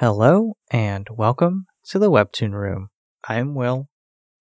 [0.00, 2.88] Hello and welcome to the Webtoon Room.
[3.28, 3.88] I'm Will,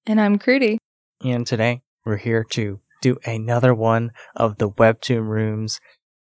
[0.06, 0.78] And I'm Crudy.
[1.24, 5.80] and today we're here to do another one of the Webtoon Room's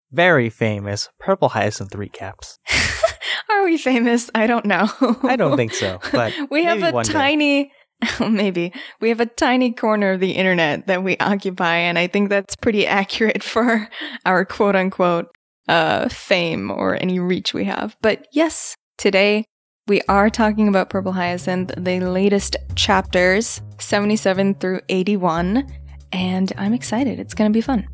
[0.09, 2.55] very famous Purple Hyacinth recaps.
[3.49, 4.29] Are we famous?
[4.33, 4.89] I don't know.
[5.23, 7.73] I don't think so, but we have a tiny,
[8.21, 8.71] maybe
[9.01, 12.55] we have a tiny corner of the internet that we occupy, and I think that's
[12.55, 13.89] pretty accurate for
[14.25, 15.27] our quote unquote
[15.67, 17.97] uh, fame or any reach we have.
[18.01, 19.45] But yes, today
[19.87, 25.71] we are talking about Purple Hyacinth, the latest chapters, 77 through 81,
[26.11, 27.19] and I'm excited.
[27.19, 27.87] It's going to be fun.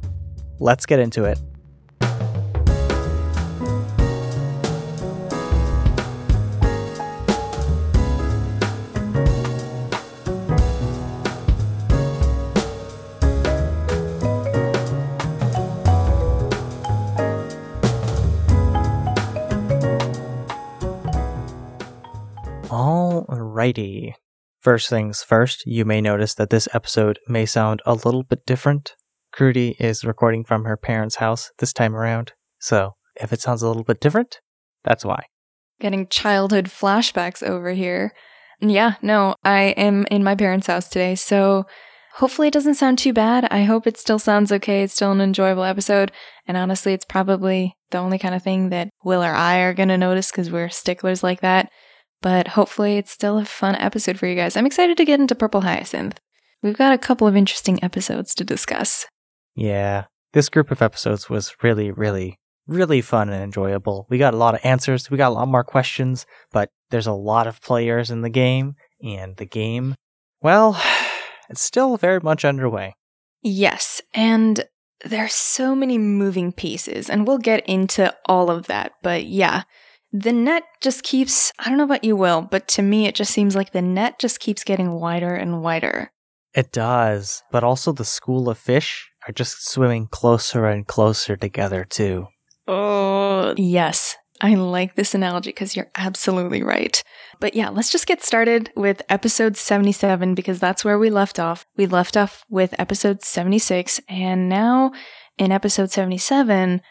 [0.59, 1.37] Let's get into it.
[23.61, 24.13] Alrighty.
[24.59, 28.95] First things first, you may notice that this episode may sound a little bit different.
[29.31, 33.67] Crudy is recording from her parents' house this time around, so if it sounds a
[33.67, 34.39] little bit different,
[34.83, 35.25] that's why.
[35.79, 38.13] getting childhood flashbacks over here.
[38.61, 41.67] Yeah, no, I am in my parents' house today, so
[42.15, 43.47] hopefully it doesn't sound too bad.
[43.51, 44.81] I hope it still sounds okay.
[44.81, 46.11] It's still an enjoyable episode.
[46.47, 49.89] And honestly, it's probably the only kind of thing that Will or I are going
[49.89, 51.69] to notice because we're sticklers like that.
[52.21, 54.55] But hopefully it's still a fun episode for you guys.
[54.55, 56.19] I'm excited to get into Purple Hyacinth.
[56.61, 59.07] We've got a couple of interesting episodes to discuss.
[59.55, 64.05] Yeah, this group of episodes was really, really, really fun and enjoyable.
[64.09, 67.13] We got a lot of answers, we got a lot more questions, but there's a
[67.13, 69.95] lot of players in the game, and the game,
[70.41, 70.81] well,
[71.49, 72.93] it's still very much underway.
[73.41, 74.65] Yes, and
[75.03, 78.93] there's so many moving pieces, and we'll get into all of that.
[79.01, 79.63] But yeah,
[80.11, 83.31] the net just keeps, I don't know about you, Will, but to me, it just
[83.31, 86.11] seems like the net just keeps getting wider and wider.
[86.53, 91.85] It does, but also the school of fish are just swimming closer and closer together,
[91.85, 92.27] too.
[92.67, 94.17] Oh, yes.
[94.41, 97.01] I like this analogy because you're absolutely right.
[97.39, 101.63] But yeah, let's just get started with episode 77 because that's where we left off.
[101.77, 104.93] We left off with episode 76, and now
[105.37, 106.81] in episode 77,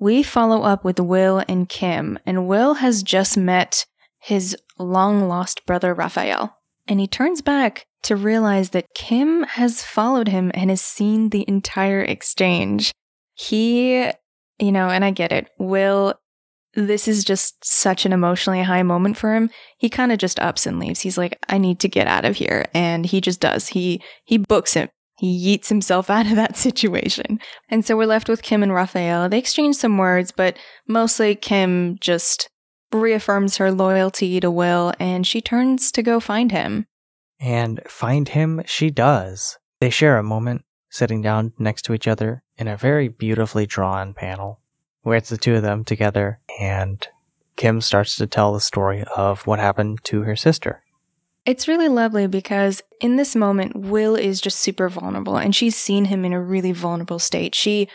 [0.00, 2.18] we follow up with Will and Kim.
[2.26, 3.86] And Will has just met
[4.18, 6.56] his long lost brother Raphael.
[6.88, 11.44] And he turns back to realize that Kim has followed him and has seen the
[11.46, 12.92] entire exchange.
[13.34, 14.10] He
[14.60, 15.48] you know, and I get it.
[15.58, 16.14] Will,
[16.74, 19.50] this is just such an emotionally high moment for him.
[19.78, 21.00] He kind of just ups and leaves.
[21.00, 22.66] He's like, I need to get out of here.
[22.74, 23.68] And he just does.
[23.68, 24.90] He, he books him.
[25.20, 27.40] He yeets himself out of that situation.
[27.68, 29.28] And so we're left with Kim and Raphael.
[29.28, 30.56] They exchange some words, but
[30.88, 32.48] mostly Kim just
[32.90, 36.86] reaffirms her loyalty to Will and she turns to go find him.
[37.38, 39.58] And find him she does.
[39.78, 44.14] They share a moment sitting down next to each other in a very beautifully drawn
[44.14, 44.60] panel
[45.02, 47.06] where it's the two of them together and
[47.56, 50.82] Kim starts to tell the story of what happened to her sister.
[51.46, 56.06] It's really lovely because in this moment, Will is just super vulnerable and she's seen
[56.06, 57.54] him in a really vulnerable state.
[57.54, 57.88] She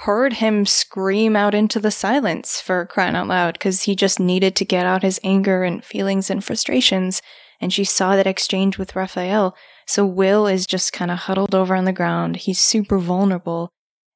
[0.00, 4.54] heard him scream out into the silence for crying out loud because he just needed
[4.56, 7.22] to get out his anger and feelings and frustrations.
[7.60, 9.54] And she saw that exchange with Raphael.
[9.86, 12.36] So Will is just kind of huddled over on the ground.
[12.36, 13.70] He's super vulnerable.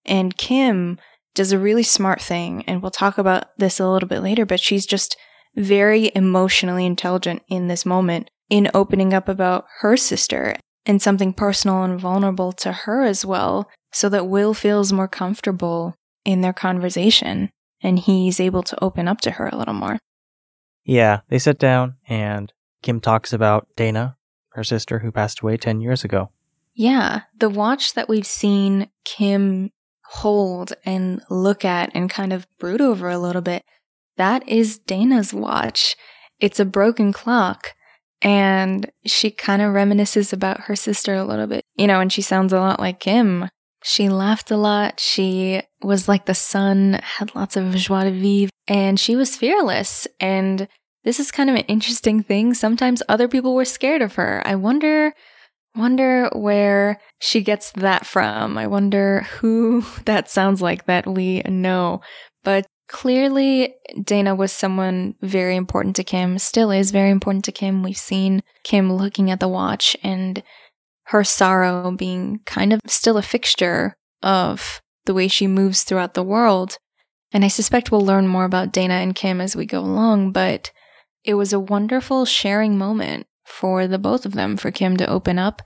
[0.07, 0.99] And Kim
[1.35, 2.65] does a really smart thing.
[2.67, 5.17] And we'll talk about this a little bit later, but she's just
[5.57, 10.55] very emotionally intelligent in this moment in opening up about her sister
[10.87, 15.97] and something personal and vulnerable to her as well, so that Will feels more comfortable
[16.25, 17.51] in their conversation
[17.83, 19.99] and he's able to open up to her a little more.
[20.85, 24.17] Yeah, they sit down and Kim talks about Dana,
[24.51, 26.31] her sister who passed away 10 years ago.
[26.77, 29.73] Yeah, the watch that we've seen Kim
[30.05, 33.65] hold and look at and kind of brood over a little bit,
[34.17, 35.97] that is Dana's watch.
[36.39, 37.75] It's a broken clock.
[38.25, 42.23] And she kind of reminisces about her sister a little bit, you know, and she
[42.23, 43.49] sounds a lot like Kim.
[43.83, 44.99] She laughed a lot.
[44.99, 50.09] She was like the sun, had lots of joie de vivre, and she was fearless.
[50.21, 50.67] And
[51.05, 52.55] this is kind of an interesting thing.
[52.55, 54.43] Sometimes other people were scared of her.
[54.47, 55.13] I wonder
[55.77, 58.57] wonder where she gets that from.
[58.57, 62.01] I wonder who that sounds like that we know.
[62.43, 63.75] But clearly,
[64.05, 67.83] Dana was someone very important to Kim, still is very important to Kim.
[67.83, 70.41] We've seen Kim looking at the watch and
[71.07, 76.23] her sorrow being kind of still a fixture of the way she moves throughout the
[76.23, 76.79] world.
[77.33, 80.71] And I suspect we'll learn more about Dana and Kim as we go along, but
[81.25, 85.37] it was a wonderful sharing moment for the both of them, for Kim to open
[85.37, 85.63] up,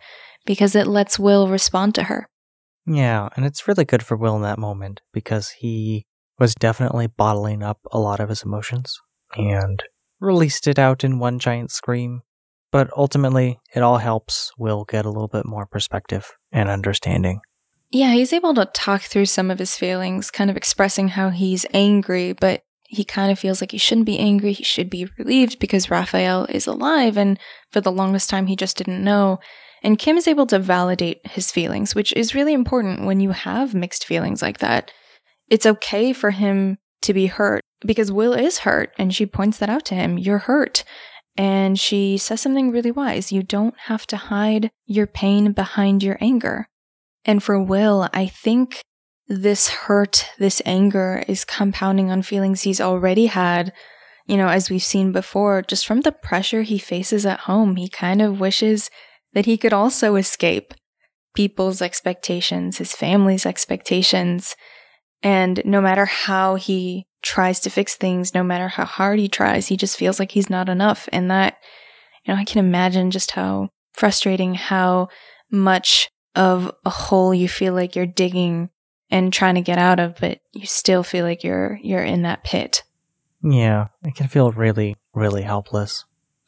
[0.46, 2.26] because it lets Will respond to her.
[2.86, 6.06] Yeah, and it's really good for Will in that moment because he
[6.38, 8.98] was definitely bottling up a lot of his emotions
[9.36, 9.82] and
[10.20, 12.22] released it out in one giant scream.
[12.70, 17.40] But ultimately, it all helps Will get a little bit more perspective and understanding.
[17.90, 21.64] Yeah, he's able to talk through some of his feelings, kind of expressing how he's
[21.72, 24.52] angry, but he kind of feels like he shouldn't be angry.
[24.52, 27.16] He should be relieved because Raphael is alive.
[27.16, 27.38] And
[27.70, 29.40] for the longest time, he just didn't know.
[29.82, 33.74] And Kim is able to validate his feelings, which is really important when you have
[33.74, 34.90] mixed feelings like that.
[35.50, 38.92] It's okay for him to be hurt because Will is hurt.
[38.98, 40.18] And she points that out to him.
[40.18, 40.84] You're hurt.
[41.36, 43.30] And she says something really wise.
[43.30, 46.66] You don't have to hide your pain behind your anger.
[47.24, 48.82] And for Will, I think
[49.28, 53.72] this hurt, this anger is compounding on feelings he's already had.
[54.26, 57.88] You know, as we've seen before, just from the pressure he faces at home, he
[57.88, 58.90] kind of wishes
[59.32, 60.74] that he could also escape
[61.34, 64.56] people's expectations, his family's expectations.
[65.22, 69.66] And no matter how he tries to fix things, no matter how hard he tries,
[69.66, 71.08] he just feels like he's not enough.
[71.12, 71.56] And that,
[72.24, 75.08] you know, I can imagine just how frustrating, how
[75.50, 78.70] much of a hole you feel like you're digging
[79.10, 82.44] and trying to get out of, but you still feel like you're you're in that
[82.44, 82.82] pit.
[83.42, 86.04] Yeah, I can feel really, really helpless.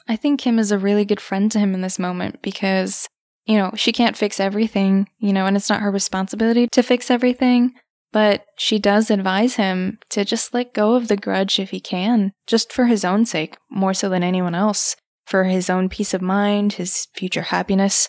[0.08, 3.08] I think Kim is a really good friend to him in this moment because,
[3.46, 7.10] you know, she can't fix everything, you know, and it's not her responsibility to fix
[7.10, 7.72] everything,
[8.12, 12.32] but she does advise him to just let go of the grudge if he can,
[12.46, 16.22] just for his own sake, more so than anyone else, for his own peace of
[16.22, 18.08] mind, his future happiness,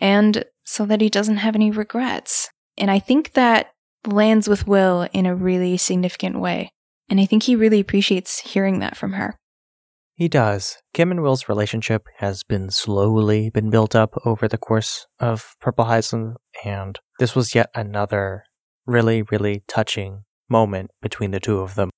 [0.00, 2.50] and so that he doesn't have any regrets.
[2.76, 3.72] And I think that
[4.06, 6.70] lands with Will in a really significant way.
[7.08, 9.36] And I think he really appreciates hearing that from her.
[10.14, 10.78] He does.
[10.94, 15.84] Kim and Will's relationship has been slowly been built up over the course of Purple
[15.84, 18.44] Hyacinth, and this was yet another
[18.86, 21.90] really, really touching moment between the two of them.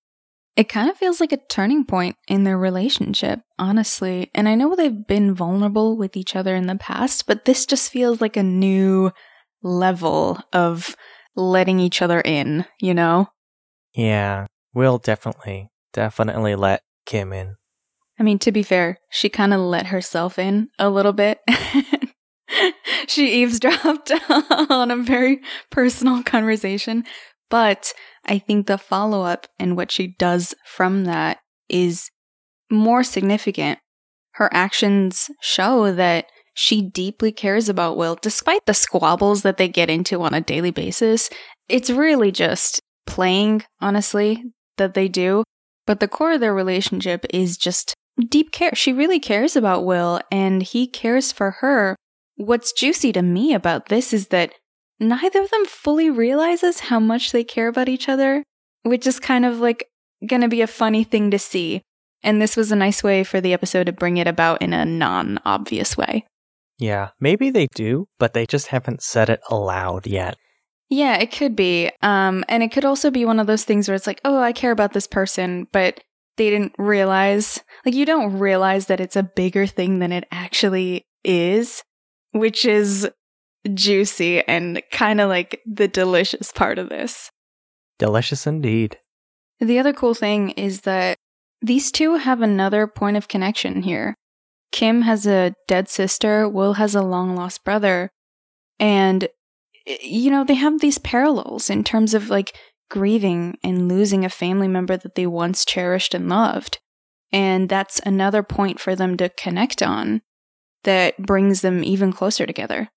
[0.56, 4.28] It kind of feels like a turning point in their relationship, honestly.
[4.34, 7.92] And I know they've been vulnerable with each other in the past, but this just
[7.92, 9.12] feels like a new
[9.62, 10.96] level of
[11.36, 13.28] letting each other in, you know?
[13.94, 17.54] Yeah, we'll definitely, definitely let Kim in.
[18.18, 21.38] I mean, to be fair, she kind of let herself in a little bit.
[23.08, 24.12] she eavesdropped
[24.70, 25.40] on a very
[25.70, 27.04] personal conversation.
[27.50, 27.92] But
[28.26, 31.38] I think the follow up and what she does from that
[31.68, 32.10] is
[32.70, 33.78] more significant.
[34.32, 39.88] Her actions show that she deeply cares about Will, despite the squabbles that they get
[39.88, 41.30] into on a daily basis.
[41.68, 44.42] It's really just playing, honestly,
[44.76, 45.44] that they do.
[45.86, 47.94] But the core of their relationship is just
[48.28, 48.74] deep care.
[48.74, 51.96] She really cares about Will and he cares for her.
[52.38, 54.52] What's juicy to me about this is that
[55.00, 58.44] neither of them fully realizes how much they care about each other,
[58.84, 59.86] which is kind of like
[60.24, 61.82] going to be a funny thing to see.
[62.22, 64.84] And this was a nice way for the episode to bring it about in a
[64.84, 66.26] non obvious way.
[66.78, 70.36] Yeah, maybe they do, but they just haven't said it aloud yet.
[70.88, 71.90] Yeah, it could be.
[72.02, 74.52] Um, and it could also be one of those things where it's like, oh, I
[74.52, 76.00] care about this person, but
[76.36, 77.60] they didn't realize.
[77.84, 81.82] Like, you don't realize that it's a bigger thing than it actually is,
[82.32, 83.08] which is
[83.74, 87.30] juicy and kind of like the delicious part of this.
[87.98, 88.98] Delicious indeed.
[89.60, 91.16] The other cool thing is that
[91.60, 94.14] these two have another point of connection here.
[94.70, 98.10] Kim has a dead sister, Will has a long lost brother.
[98.78, 99.28] And,
[100.00, 102.56] you know, they have these parallels in terms of like
[102.90, 106.78] grieving and losing a family member that they once cherished and loved.
[107.32, 110.22] And that's another point for them to connect on
[110.84, 112.88] that brings them even closer together.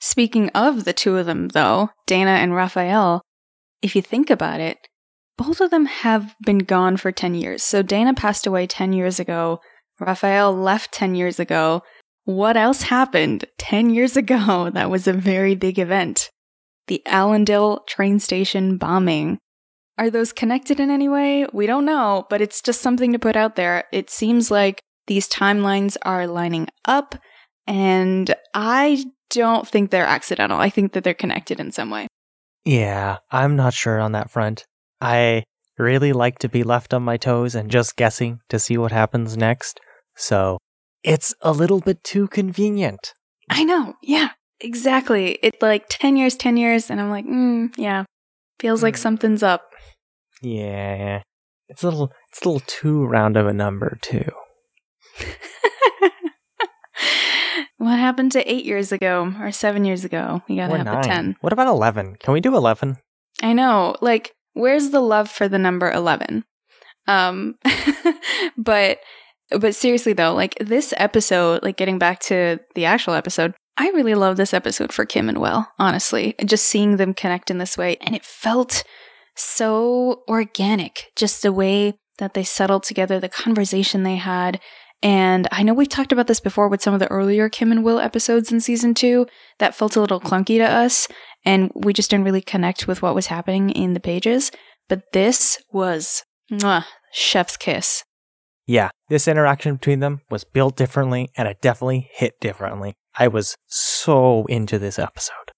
[0.00, 3.22] Speaking of the two of them, though, Dana and Raphael,
[3.82, 4.78] if you think about it,
[5.36, 7.62] both of them have been gone for 10 years.
[7.62, 9.60] So Dana passed away 10 years ago.
[10.00, 11.82] Raphael left 10 years ago.
[12.24, 14.70] What else happened 10 years ago?
[14.74, 16.30] That was a very big event.
[16.88, 19.38] The Allendale train station bombing.
[19.96, 21.46] Are those connected in any way?
[21.52, 23.84] We don't know, but it's just something to put out there.
[23.92, 27.16] It seems like these timelines are lining up,
[27.66, 30.58] and I don't think they're accidental.
[30.58, 32.06] I think that they're connected in some way.
[32.64, 34.64] Yeah, I'm not sure on that front.
[35.00, 35.44] I
[35.78, 39.36] really like to be left on my toes and just guessing to see what happens
[39.36, 39.80] next.
[40.16, 40.58] So
[41.02, 43.14] it's a little bit too convenient.
[43.48, 43.94] I know.
[44.02, 45.38] Yeah, exactly.
[45.42, 46.90] It's like 10 years, 10 years.
[46.90, 48.04] And I'm like, mm, yeah,
[48.58, 48.98] feels like mm.
[48.98, 49.70] something's up.
[50.42, 51.22] Yeah.
[51.68, 54.30] It's a little, it's a little too round of a number too.
[57.78, 60.42] What happened to eight years ago or seven years ago?
[60.48, 61.00] We gotta Or have nine.
[61.00, 61.36] the 10.
[61.40, 62.16] What about 11?
[62.16, 62.96] Can we do 11?
[63.40, 63.94] I know.
[64.00, 66.44] Like, where's the love for the number 11?
[67.06, 67.54] Um,
[68.56, 68.98] but,
[69.52, 74.16] but seriously though, like this episode, like getting back to the actual episode, I really
[74.16, 76.34] love this episode for Kim and Will, honestly.
[76.44, 77.96] Just seeing them connect in this way.
[78.00, 78.82] And it felt
[79.36, 84.60] so organic, just the way that they settled together, the conversation they had.
[85.02, 87.84] And I know we've talked about this before with some of the earlier Kim and
[87.84, 89.26] Will episodes in season two
[89.58, 91.06] that felt a little clunky to us.
[91.44, 94.50] And we just didn't really connect with what was happening in the pages.
[94.88, 98.04] But this was mwah, chef's kiss.
[98.66, 102.94] Yeah, this interaction between them was built differently and it definitely hit differently.
[103.18, 105.52] I was so into this episode.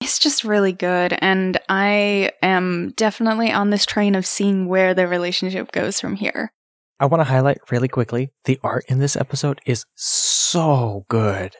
[0.00, 1.16] It's just really good.
[1.20, 6.52] And I am definitely on this train of seeing where the relationship goes from here.
[7.02, 11.56] I want to highlight really quickly the art in this episode is so good.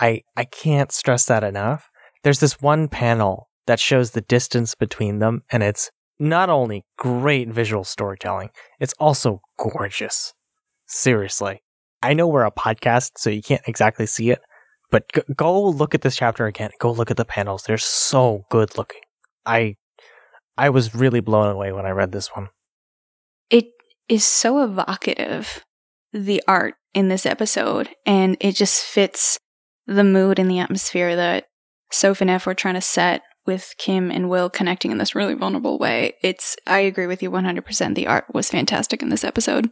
[0.00, 1.90] I I can't stress that enough.
[2.24, 7.50] There's this one panel that shows the distance between them and it's not only great
[7.50, 10.32] visual storytelling, it's also gorgeous.
[10.86, 11.60] Seriously.
[12.00, 14.40] I know we're a podcast so you can't exactly see it,
[14.90, 16.70] but g- go look at this chapter again.
[16.78, 17.64] Go look at the panels.
[17.64, 19.02] They're so good looking.
[19.44, 19.76] I
[20.56, 22.48] I was really blown away when I read this one.
[23.50, 23.66] It
[24.10, 25.64] is so evocative,
[26.12, 29.38] the art in this episode, and it just fits
[29.86, 31.46] the mood and the atmosphere that
[31.92, 35.34] Soph and F were trying to set with Kim and Will connecting in this really
[35.34, 36.14] vulnerable way.
[36.22, 37.94] It's I agree with you 100%.
[37.94, 39.70] The art was fantastic in this episode.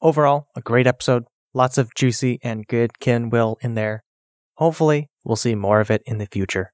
[0.00, 1.24] Overall, a great episode.
[1.54, 4.04] Lots of juicy and good Kim Will in there.
[4.56, 6.70] Hopefully, we'll see more of it in the future.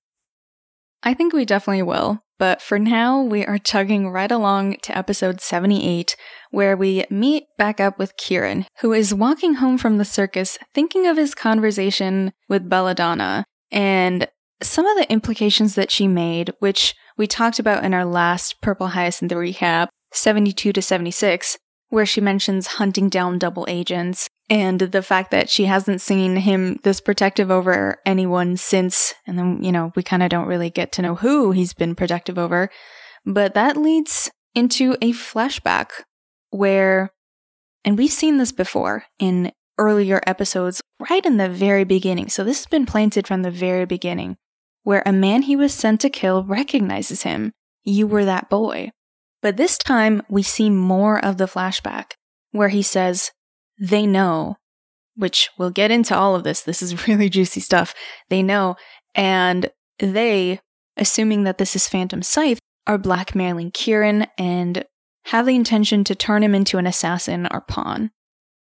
[1.02, 2.22] I think we definitely will.
[2.40, 6.16] But for now, we are chugging right along to episode 78,
[6.50, 11.06] where we meet back up with Kieran, who is walking home from the circus thinking
[11.06, 14.26] of his conversation with Belladonna and
[14.62, 18.88] some of the implications that she made, which we talked about in our last Purple
[18.88, 21.58] Hyacinth recap, 72 to 76,
[21.90, 26.78] where she mentions hunting down double agents and the fact that she hasn't seen him
[26.82, 29.14] this protective over anyone since.
[29.26, 31.94] And then you know we kind of don't really get to know who he's been
[31.94, 32.70] protective over
[33.24, 35.90] but that leads into a flashback
[36.50, 37.10] where
[37.84, 42.28] and we've seen this before in earlier episodes right in the very beginning.
[42.28, 44.36] So this has been planted from the very beginning
[44.82, 47.52] where a man he was sent to kill recognizes him.
[47.84, 48.90] You were that boy
[49.42, 52.12] but this time we see more of the flashback
[52.52, 53.30] where he says
[53.78, 54.56] they know,
[55.16, 56.62] which we'll get into all of this.
[56.62, 57.94] This is really juicy stuff.
[58.28, 58.76] They know,
[59.14, 60.60] and they,
[60.96, 64.84] assuming that this is Phantom Scythe, are blackmailing Kieran and
[65.26, 68.10] have the intention to turn him into an assassin or pawn.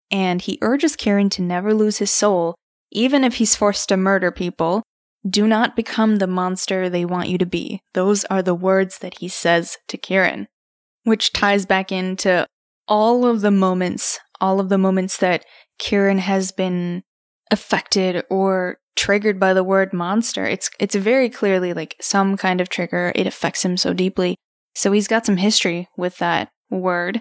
[0.09, 2.55] And he urges Kieran to never lose his soul,
[2.91, 4.83] even if he's forced to murder people.
[5.27, 7.81] Do not become the monster they want you to be.
[7.93, 10.47] Those are the words that he says to Kieran,
[11.07, 12.45] which ties back into
[12.87, 15.45] all of the moments all of the moments that
[15.79, 17.03] Kieran has been
[17.51, 20.45] affected or triggered by the word monster.
[20.45, 23.11] It's it's very clearly like some kind of trigger.
[23.15, 24.35] It affects him so deeply.
[24.75, 27.19] So he's got some history with that word.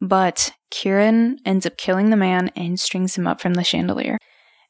[0.00, 4.18] But Kieran ends up killing the man and strings him up from the chandelier.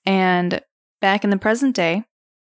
[0.06, 0.60] And
[1.00, 2.04] back in the present day,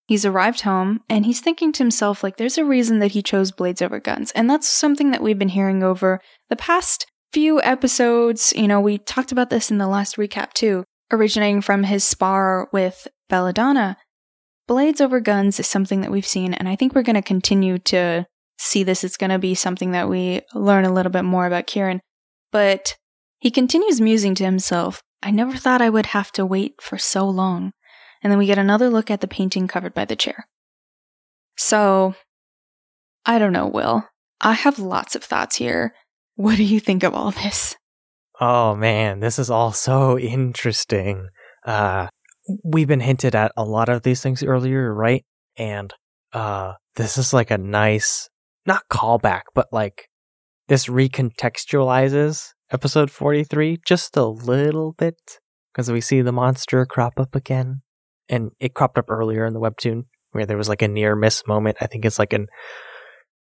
[0.10, 3.52] he's arrived home and he's thinking to himself like there's a reason that he chose
[3.52, 4.32] blades over guns.
[4.32, 8.98] And that's something that we've been hearing over the past few episodes, you know, we
[8.98, 13.98] talked about this in the last recap too, originating from his spar with Belladonna.
[14.68, 17.78] Blades over guns is something that we've seen, and I think we're going to continue
[17.78, 18.26] to
[18.58, 19.04] see this.
[19.04, 22.02] It's going to be something that we learn a little bit more about Kieran.
[22.52, 22.96] But
[23.40, 27.30] he continues musing to himself, I never thought I would have to wait for so
[27.30, 27.74] long.
[28.22, 30.48] And then we get another look at the painting covered by the chair.
[31.58, 32.16] So,
[33.26, 34.08] I don't know, Will.
[34.42, 35.94] I have lots of thoughts here.
[36.36, 37.76] What do you think of all this?
[38.40, 41.28] Oh man, this is all so interesting.
[41.66, 42.08] Uh
[42.64, 45.26] we've been hinted at a lot of these things earlier, right?
[45.58, 45.94] And
[46.32, 48.30] uh this is like a nice
[48.66, 50.08] not callback, but like
[50.70, 55.20] this recontextualizes episode 43 just a little bit
[55.74, 57.82] because we see the monster crop up again
[58.30, 61.44] and it cropped up earlier in the webtoon where there was like a near miss
[61.48, 61.78] moment.
[61.82, 62.48] I think it's like an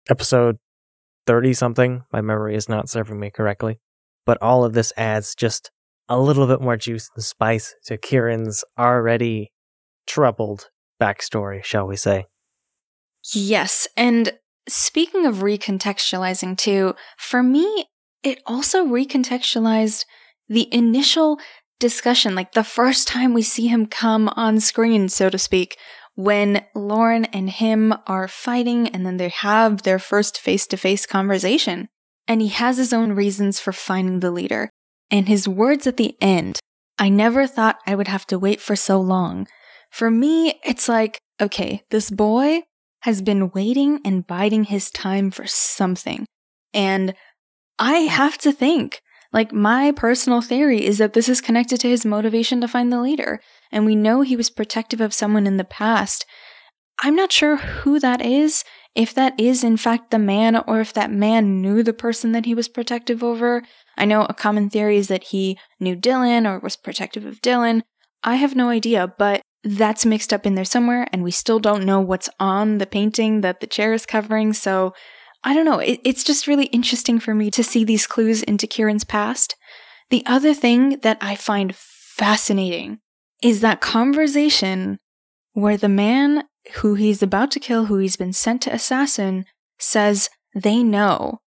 [0.10, 0.58] episode
[1.28, 2.02] 30 something.
[2.12, 3.80] My memory is not serving me correctly.
[4.26, 5.72] But all of this adds just
[6.08, 9.52] a little bit more juice and spice to Kieran's already
[10.08, 10.70] troubled
[11.02, 12.26] backstory, shall we say.
[13.34, 13.88] Yes.
[13.96, 14.34] And
[14.68, 17.86] speaking of recontextualizing too, for me,
[18.24, 20.06] it also recontextualized
[20.48, 21.40] the initial
[21.80, 25.78] discussion, like the first time we see him come on screen, so to speak,
[26.16, 31.06] when Lauren and him are fighting and then they have their first face to face
[31.06, 31.88] conversation.
[32.28, 34.70] And he has his own reasons for finding the leader.
[35.10, 36.60] And his words at the end
[37.00, 39.48] I never thought I would have to wait for so long.
[39.90, 42.64] For me, it's like, okay, this boy
[43.04, 46.26] has been waiting and biding his time for something.
[46.74, 47.16] And
[47.80, 49.00] I have to think
[49.32, 53.02] like, my personal theory is that this is connected to his motivation to find the
[53.02, 53.40] leader.
[53.72, 56.26] And we know he was protective of someone in the past.
[57.02, 58.64] I'm not sure who that is,
[58.96, 62.46] if that is in fact the man, or if that man knew the person that
[62.46, 63.64] he was protective over.
[63.98, 67.84] I know a common theory is that he knew Dylan or was protective of Dylan.
[68.24, 71.86] I have no idea, but that's mixed up in there somewhere, and we still don't
[71.86, 74.94] know what's on the painting that the chair is covering, so
[75.44, 75.80] I don't know.
[75.80, 79.56] It, it's just really interesting for me to see these clues into Kieran's past.
[80.10, 83.00] The other thing that I find fascinating
[83.42, 85.00] is that conversation
[85.54, 86.44] where the man
[86.76, 89.46] who he's about to kill, who he's been sent to assassin,
[89.78, 91.40] says they know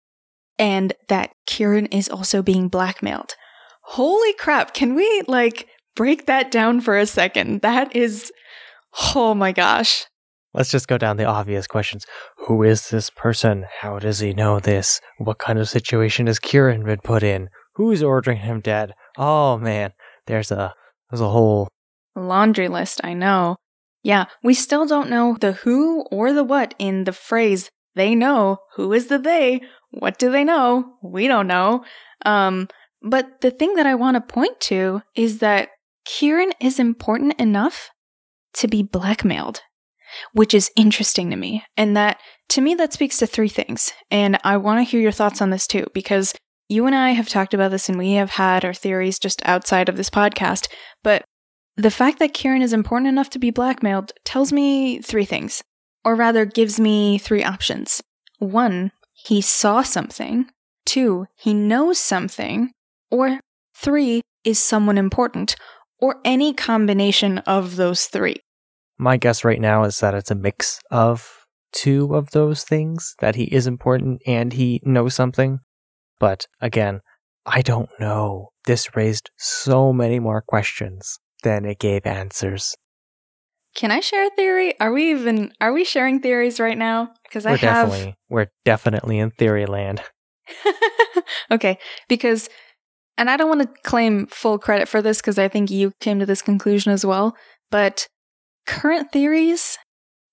[0.59, 3.35] and that Kieran is also being blackmailed.
[3.83, 7.63] Holy crap, can we like break that down for a second?
[7.63, 8.33] That is,
[9.15, 10.07] oh my gosh.
[10.55, 12.05] Let's just go down the obvious questions.
[12.47, 13.65] Who is this person?
[13.81, 15.01] How does he know this?
[15.19, 17.49] What kind of situation has Kieran been put in?
[17.75, 18.93] Who's ordering him dead?
[19.17, 19.93] Oh man,
[20.27, 20.75] there's a
[21.11, 21.69] there's a whole
[22.15, 23.57] laundry list, I know.
[24.03, 28.59] Yeah, we still don't know the who or the what in the phrase they know.
[28.77, 29.63] Who is the they?
[29.91, 30.95] What do they know?
[31.03, 31.85] We don't know.
[32.27, 32.69] Um,
[33.03, 35.71] but the thing that I want to point to is that
[36.05, 37.91] Kieran is important enough
[38.55, 39.63] to be blackmailed
[40.33, 41.65] which is interesting to me.
[41.77, 42.19] And that,
[42.51, 43.93] to me, that speaks to three things.
[44.11, 46.35] And I want to hear your thoughts on this too, because
[46.69, 49.89] you and I have talked about this and we have had our theories just outside
[49.89, 50.69] of this podcast.
[51.03, 51.25] But
[51.77, 55.63] the fact that Kieran is important enough to be blackmailed tells me three things,
[56.05, 58.03] or rather, gives me three options.
[58.39, 60.47] One, he saw something.
[60.85, 62.73] Two, he knows something.
[63.11, 63.41] Or
[63.75, 65.55] three, is someone important,
[66.01, 68.37] or any combination of those three
[69.03, 73.35] my guess right now is that it's a mix of two of those things that
[73.35, 75.59] he is important and he knows something.
[76.21, 77.01] But again,
[77.45, 78.51] I don't know.
[78.65, 82.77] This raised so many more questions than it gave answers.
[83.75, 84.79] Can I share a theory?
[84.79, 87.13] Are we even are we sharing theories right now?
[87.25, 90.03] Because I we're have definitely we're definitely in theory land.
[91.51, 92.49] okay, because
[93.17, 96.19] and I don't want to claim full credit for this because I think you came
[96.21, 97.35] to this conclusion as well,
[97.71, 98.07] but
[98.67, 99.79] Current theories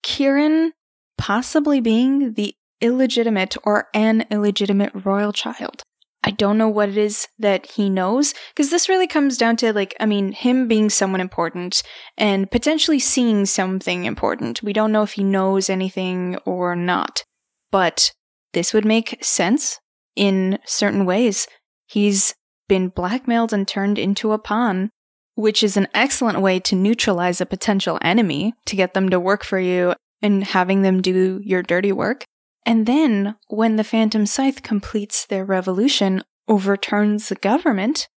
[0.04, 0.74] Kieran
[1.18, 5.84] possibly being the illegitimate or an illegitimate royal child.
[6.24, 9.72] I don't know what it is that he knows, because this really comes down to,
[9.72, 11.82] like, I mean, him being someone important
[12.18, 14.62] and potentially seeing something important.
[14.62, 17.24] We don't know if he knows anything or not,
[17.72, 18.12] but
[18.54, 19.80] this would make sense
[20.16, 21.48] in certain ways.
[21.88, 22.36] He's
[22.68, 24.92] been blackmailed and turned into a pawn
[25.40, 29.42] which is an excellent way to neutralize a potential enemy to get them to work
[29.42, 32.26] for you and having them do your dirty work.
[32.66, 38.10] And then, when the Phantom Scythe completes their revolution, overturns the government,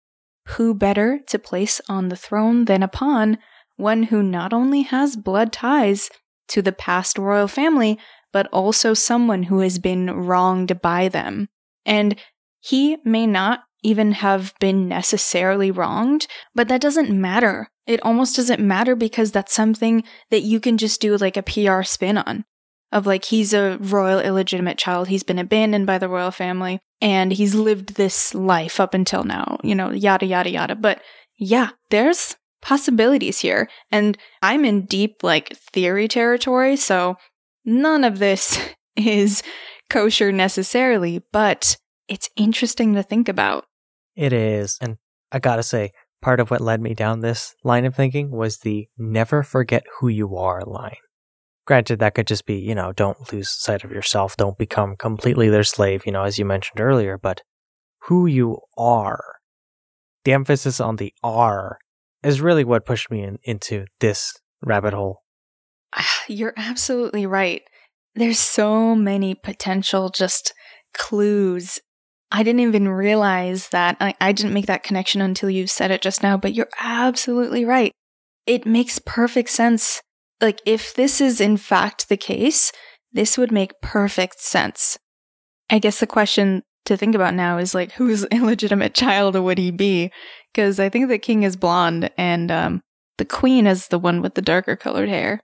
[0.47, 3.37] who better to place on the throne than upon
[3.77, 6.09] one who not only has blood ties
[6.47, 7.99] to the past royal family,
[8.33, 11.49] but also someone who has been wronged by them.
[11.85, 12.15] And
[12.59, 17.69] he may not even have been necessarily wronged, but that doesn't matter.
[17.87, 21.83] It almost doesn't matter because that's something that you can just do like a PR
[21.83, 22.45] spin on.
[22.91, 27.31] Of like, he's a royal illegitimate child, he's been abandoned by the royal family, and
[27.31, 30.75] he's lived this life up until now, you know, yada, yada, yada.
[30.75, 31.01] But
[31.37, 33.69] yeah, there's possibilities here.
[33.91, 37.15] And I'm in deep like theory territory, so
[37.65, 38.59] none of this
[38.95, 39.41] is
[39.89, 43.65] kosher necessarily, but it's interesting to think about.
[44.15, 44.77] It is.
[44.81, 44.97] And
[45.31, 48.87] I gotta say, part of what led me down this line of thinking was the
[48.97, 50.97] never forget who you are line.
[51.65, 55.49] Granted, that could just be, you know, don't lose sight of yourself, don't become completely
[55.49, 57.41] their slave, you know, as you mentioned earlier, but
[58.07, 59.23] who you are.
[60.25, 61.77] The emphasis on the R
[62.23, 65.21] is really what pushed me in, into this rabbit hole.
[65.95, 67.61] Ah, you're absolutely right.
[68.15, 70.53] There's so many potential just
[70.93, 71.79] clues
[72.31, 73.97] I didn't even realize that.
[73.99, 77.65] I, I didn't make that connection until you said it just now, but you're absolutely
[77.65, 77.91] right.
[78.45, 80.01] It makes perfect sense.
[80.39, 82.71] Like, if this is in fact the case,
[83.11, 84.97] this would make perfect sense.
[85.69, 89.71] I guess the question to think about now is like, whose illegitimate child would he
[89.71, 90.11] be?
[90.53, 92.81] because I think the king is blonde and um,
[93.17, 95.41] the queen is the one with the darker colored hair.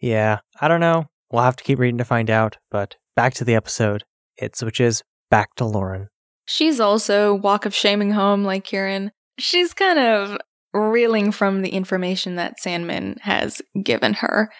[0.00, 1.06] Yeah, I don't know.
[1.30, 4.04] We'll have to keep reading to find out, but back to the episode.
[4.36, 6.08] It switches back to Lauren.
[6.44, 9.12] She's also walk of shaming home like Kieran.
[9.38, 10.38] She's kind of
[10.72, 14.50] reeling from the information that Sandman has given her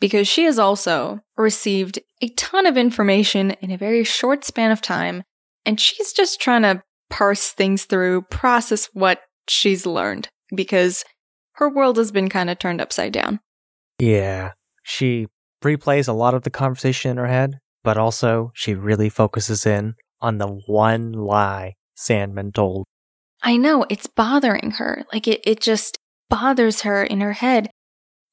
[0.00, 4.80] because she has also received a ton of information in a very short span of
[4.80, 5.22] time
[5.64, 11.04] and she's just trying to parse things through, process what she's learned because
[11.52, 13.40] her world has been kind of turned upside down.
[13.98, 15.26] Yeah, she
[15.62, 19.94] replays a lot of the conversation in her head, but also she really focuses in
[20.20, 22.84] on the one lie Sandman told.
[23.42, 25.04] I know, it's bothering her.
[25.12, 27.70] Like it, it just bothers her in her head.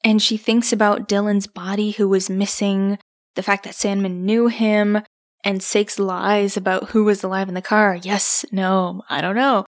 [0.03, 2.99] And she thinks about Dylan's body who was missing,
[3.35, 5.01] the fact that Sandman knew him,
[5.43, 7.95] and Sake's lies about who was alive in the car.
[7.95, 9.65] Yes, no, I don't know.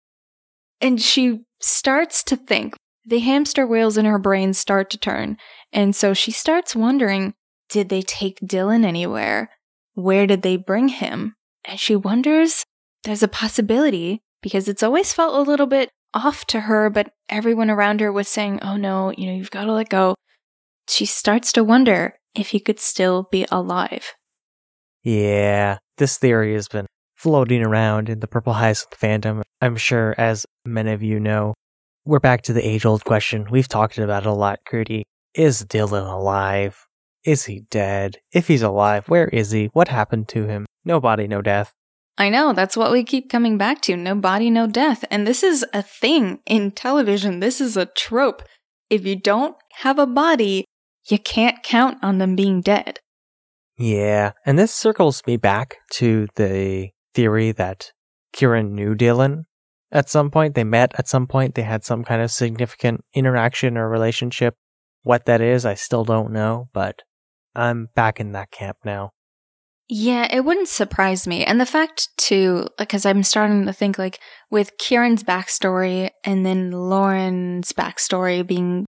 [0.81, 2.75] And she starts to think.
[3.05, 5.37] The hamster wheels in her brain start to turn.
[5.71, 7.33] And so she starts wondering
[7.69, 9.49] did they take Dylan anywhere?
[9.93, 11.35] Where did they bring him?
[11.67, 12.63] And she wonders
[13.03, 17.69] there's a possibility because it's always felt a little bit off to her, but everyone
[17.69, 20.15] around her was saying, oh no, you know, you've got to let go.
[20.89, 24.13] She starts to wonder if he could still be alive.
[25.03, 29.41] Yeah, this theory has been floating around in the Purple Hyacinth fandom.
[29.61, 31.53] I'm sure, as many of you know,
[32.05, 33.47] we're back to the age old question.
[33.49, 35.03] We've talked about it a lot, Crudy.
[35.33, 36.85] Is Dylan alive?
[37.23, 38.17] Is he dead?
[38.31, 39.65] If he's alive, where is he?
[39.73, 40.66] What happened to him?
[40.87, 41.73] No body, no death.
[42.17, 45.03] I know, that's what we keep coming back to no body, no death.
[45.11, 47.41] And this is a thing in television.
[47.41, 48.41] This is a trope.
[48.89, 50.63] If you don't have a body,
[51.09, 52.99] you can't count on them being dead.
[53.77, 57.91] Yeah, and this circles me back to the theory that
[58.31, 59.43] Kieran knew Dylan
[59.91, 60.55] at some point.
[60.55, 61.55] They met at some point.
[61.55, 64.55] They had some kind of significant interaction or relationship.
[65.03, 67.01] What that is, I still don't know, but
[67.53, 69.11] I'm back in that camp now.
[69.89, 71.45] Yeah, it wouldn't surprise me.
[71.45, 74.19] And the fact, too, because I'm starting to think like
[74.51, 78.85] with Kieran's backstory and then Lauren's backstory being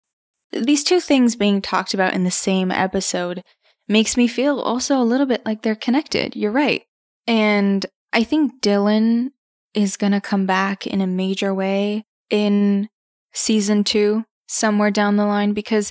[0.53, 3.43] these two things being talked about in the same episode
[3.89, 6.37] makes me feel also a little bit like they're connected.
[6.37, 6.83] You're right.
[7.27, 9.31] And I think Dylan
[9.75, 12.89] is going to come back in a major way in
[13.33, 15.91] season two, somewhere down the line, because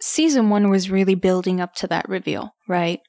[0.00, 3.00] season one was really building up to that reveal, right?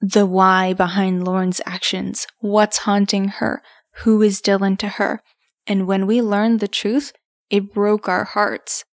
[0.00, 3.62] The why behind Lauren's actions, what's haunting her,
[4.02, 5.22] who is Dylan to her.
[5.66, 7.12] And when we learned the truth,
[7.50, 8.84] it broke our hearts.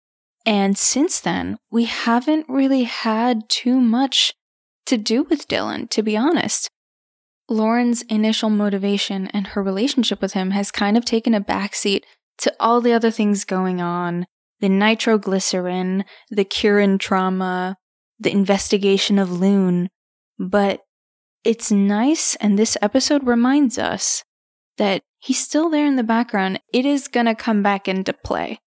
[0.47, 4.33] And since then, we haven't really had too much
[4.87, 6.69] to do with Dylan, to be honest.
[7.49, 12.03] Lauren's initial motivation and her relationship with him has kind of taken a backseat
[12.39, 14.27] to all the other things going on
[14.61, 17.77] the nitroglycerin, the Kieran trauma,
[18.19, 19.91] the investigation of Loon.
[20.39, 20.81] But
[21.45, 24.25] it's nice, and this episode reminds us
[24.79, 26.61] that he's still there in the background.
[26.73, 28.59] It is going to come back into play.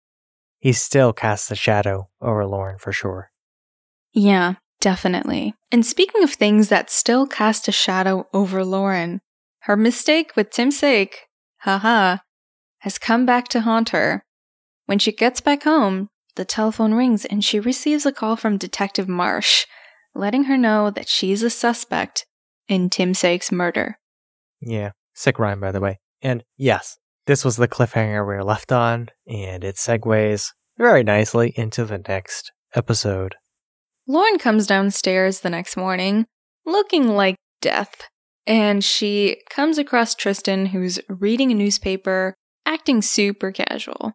[0.60, 3.30] He still casts a shadow over Lauren for sure.
[4.14, 5.54] Yeah, definitely.
[5.72, 9.22] And speaking of things that still cast a shadow over Lauren,
[9.62, 11.28] her mistake with Tim Sake,
[11.60, 12.18] haha,
[12.80, 14.24] has come back to haunt her.
[14.86, 19.08] When she gets back home, the telephone rings and she receives a call from Detective
[19.08, 19.66] Marsh,
[20.16, 22.26] letting her know that she's a suspect
[22.68, 23.98] in Tim Sake's murder.
[24.62, 26.00] Yeah, sick rhyme, by the way.
[26.22, 31.54] And yes, this was the cliffhanger we were left on, and it segues very nicely
[31.56, 33.36] into the next episode.
[34.08, 36.26] Lauren comes downstairs the next morning,
[36.66, 38.10] looking like death,
[38.46, 42.34] and she comes across Tristan, who's reading a newspaper,
[42.66, 44.14] acting super casual.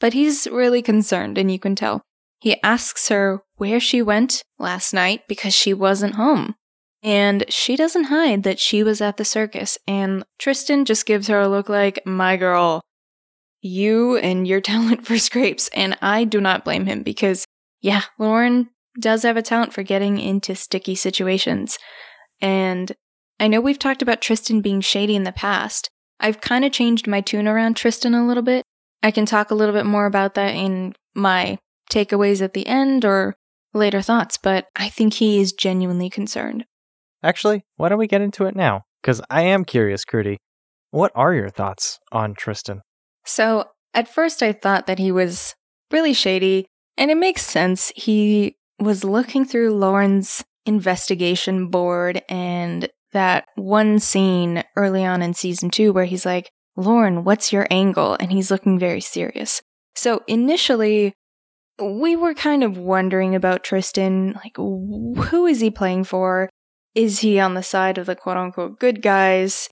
[0.00, 2.02] But he's really concerned, and you can tell.
[2.40, 6.54] He asks her where she went last night because she wasn't home.
[7.02, 11.40] And she doesn't hide that she was at the circus, and Tristan just gives her
[11.40, 12.82] a look like, My girl,
[13.60, 15.68] you and your talent for scrapes.
[15.74, 17.44] And I do not blame him because,
[17.80, 21.78] yeah, Lauren does have a talent for getting into sticky situations.
[22.40, 22.92] And
[23.38, 25.88] I know we've talked about Tristan being shady in the past.
[26.20, 28.64] I've kind of changed my tune around Tristan a little bit.
[29.02, 31.58] I can talk a little bit more about that in my
[31.90, 33.36] takeaways at the end or
[33.72, 36.64] later thoughts, but I think he is genuinely concerned.
[37.22, 38.82] Actually, why don't we get into it now?
[39.02, 40.38] Because I am curious, Crudy.
[40.90, 42.80] What are your thoughts on Tristan?
[43.24, 45.54] So, at first, I thought that he was
[45.90, 47.92] really shady, and it makes sense.
[47.96, 55.70] He was looking through Lauren's investigation board and that one scene early on in season
[55.70, 58.16] two where he's like, Lauren, what's your angle?
[58.20, 59.62] And he's looking very serious.
[59.94, 61.14] So initially,
[61.82, 64.32] we were kind of wondering about Tristan.
[64.34, 66.48] Like, who is he playing for?
[66.98, 69.68] Is he on the side of the quote unquote good guys?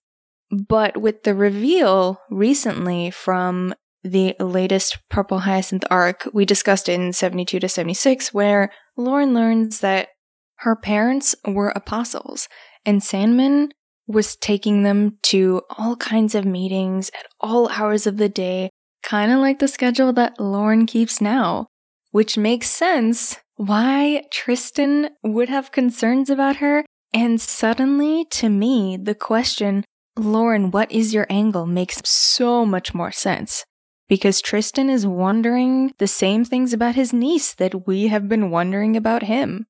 [0.48, 7.58] But with the reveal recently from the latest Purple Hyacinth arc we discussed in 72
[7.58, 10.10] to 76, where Lauren learns that
[10.58, 12.48] her parents were apostles
[12.84, 13.70] and Sandman
[14.06, 18.70] was taking them to all kinds of meetings at all hours of the day,
[19.02, 21.66] kind of like the schedule that Lauren keeps now,
[22.12, 26.84] which makes sense why Tristan would have concerns about her.
[27.16, 29.87] And suddenly, to me, the question,
[30.18, 33.64] Lauren, what is your angle, makes so much more sense.
[34.07, 38.98] Because Tristan is wondering the same things about his niece that we have been wondering
[38.98, 39.64] about him.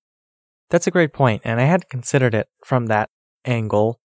[0.71, 3.11] That's a great point, and I hadn't considered it from that
[3.45, 4.01] angle.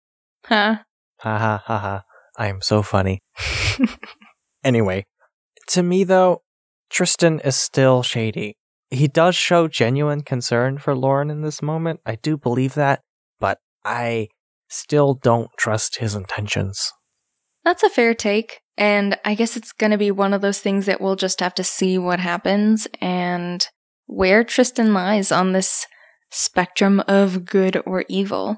[0.46, 0.76] Huh?
[1.22, 2.04] Ha ha ha ha.
[2.38, 3.24] I am so funny.
[4.64, 5.08] anyway,
[5.70, 6.44] to me though,
[6.92, 8.56] Tristan is still shady.
[8.92, 12.02] He does show genuine concern for Lauren in this moment.
[12.06, 13.02] I do believe that,
[13.84, 14.28] I
[14.70, 16.92] still don't trust his intentions.
[17.64, 18.60] That's a fair take.
[18.78, 21.54] And I guess it's going to be one of those things that we'll just have
[21.56, 23.68] to see what happens and
[24.08, 25.86] where Tristan lies on this
[26.32, 28.58] spectrum of good or evil.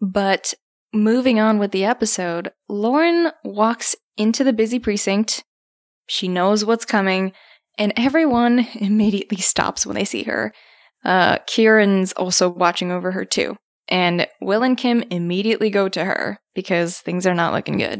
[0.00, 0.54] But
[0.92, 5.42] moving on with the episode, Lauren walks into the busy precinct.
[6.06, 7.32] She knows what's coming,
[7.78, 10.52] and everyone immediately stops when they see her.
[11.04, 13.56] Uh, Kieran's also watching over her too.
[13.88, 17.98] And Will and Kim immediately go to her because things are not looking good.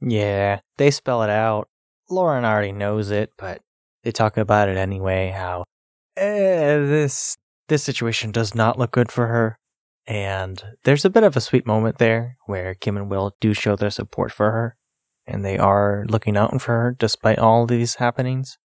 [0.00, 1.68] Yeah, they spell it out.
[2.10, 3.60] Lauren already knows it, but
[4.02, 5.30] they talk about it anyway.
[5.30, 5.64] How
[6.16, 7.36] eh, this
[7.68, 9.58] this situation does not look good for her,
[10.06, 13.74] and there's a bit of a sweet moment there where Kim and Will do show
[13.76, 14.76] their support for her,
[15.26, 18.58] and they are looking out for her despite all these happenings.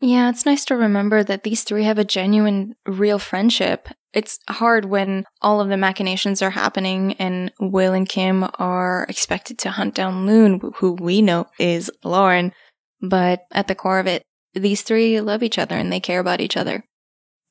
[0.00, 3.88] Yeah, it's nice to remember that these three have a genuine, real friendship.
[4.12, 9.58] It's hard when all of the machinations are happening and Will and Kim are expected
[9.58, 12.52] to hunt down Loon, who we know is Lauren.
[13.00, 14.22] But at the core of it,
[14.54, 16.84] these three love each other and they care about each other.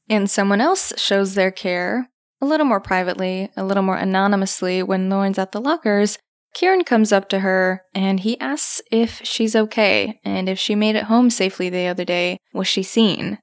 [0.09, 2.09] And someone else shows their care
[2.41, 6.17] a little more privately, a little more anonymously when Lauren's at the lockers
[6.57, 10.95] Kieran comes up to her and he asks if she's okay and if she made
[10.95, 13.37] it home safely the other day, was she seen?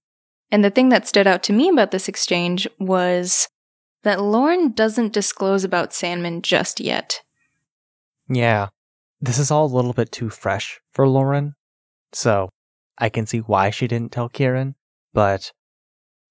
[0.51, 3.49] And the thing that stood out to me about this exchange was
[4.03, 7.21] that Lauren doesn't disclose about Sandman just yet.
[8.29, 8.69] Yeah,
[9.21, 11.55] this is all a little bit too fresh for Lauren,
[12.13, 12.49] so
[12.99, 14.75] I can see why she didn't tell Kieran,
[15.13, 15.51] but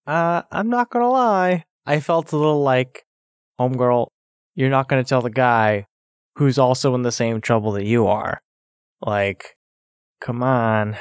[0.08, 3.04] uh, I'm not gonna lie, I felt a little like,
[3.60, 4.08] homegirl,
[4.56, 5.86] you're not gonna tell the guy
[6.36, 8.42] who's also in the same trouble that you are.
[9.02, 9.56] Like,
[10.22, 10.96] come on.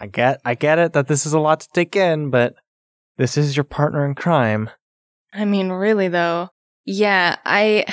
[0.00, 2.54] I get I get it that this is a lot to take in, but
[3.16, 4.70] this is your partner in crime.
[5.32, 6.50] I mean, really though.
[6.84, 7.84] Yeah, I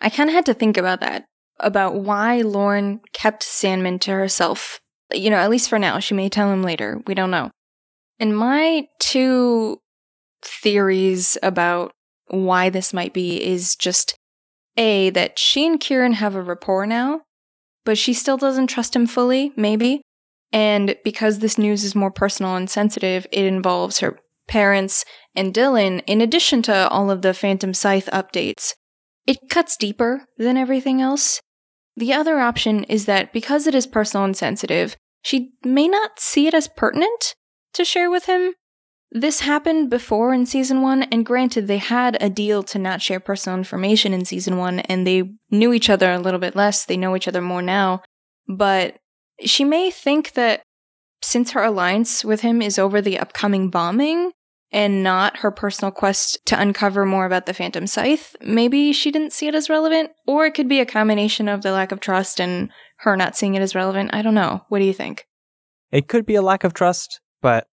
[0.00, 1.24] I kind of had to think about that
[1.60, 4.80] about why Lauren kept Sandman to herself.
[5.12, 5.98] You know, at least for now.
[5.98, 7.00] She may tell him later.
[7.06, 7.50] We don't know.
[8.18, 9.78] And my two
[10.42, 11.92] theories about
[12.28, 14.16] why this might be is just
[14.76, 17.22] a, that she and Kieran have a rapport now,
[17.84, 20.02] but she still doesn't trust him fully, maybe.
[20.54, 26.02] And because this news is more personal and sensitive, it involves her parents and Dylan,
[26.06, 28.72] in addition to all of the Phantom Scythe updates.
[29.26, 31.40] It cuts deeper than everything else.
[31.96, 36.46] The other option is that because it is personal and sensitive, she may not see
[36.46, 37.34] it as pertinent
[37.74, 38.54] to share with him,
[39.14, 43.20] this happened before in season one, and granted, they had a deal to not share
[43.20, 46.84] personal information in season one, and they knew each other a little bit less.
[46.84, 48.02] They know each other more now.
[48.48, 48.96] But
[49.40, 50.62] she may think that
[51.22, 54.32] since her alliance with him is over the upcoming bombing
[54.70, 59.32] and not her personal quest to uncover more about the Phantom Scythe, maybe she didn't
[59.32, 62.40] see it as relevant, or it could be a combination of the lack of trust
[62.40, 64.10] and her not seeing it as relevant.
[64.12, 64.64] I don't know.
[64.68, 65.26] What do you think?
[65.92, 67.66] It could be a lack of trust, but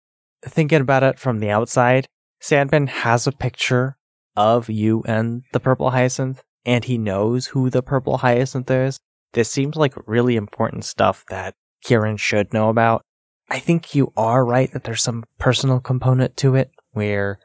[0.45, 2.08] thinking about it from the outside,
[2.39, 3.97] Sandman has a picture
[4.36, 9.00] of you and the purple hyacinth, and he knows who the purple hyacinth is.
[9.34, 13.02] This seems like really important stuff that Kieran should know about.
[13.50, 17.39] I think you are right that there's some personal component to it where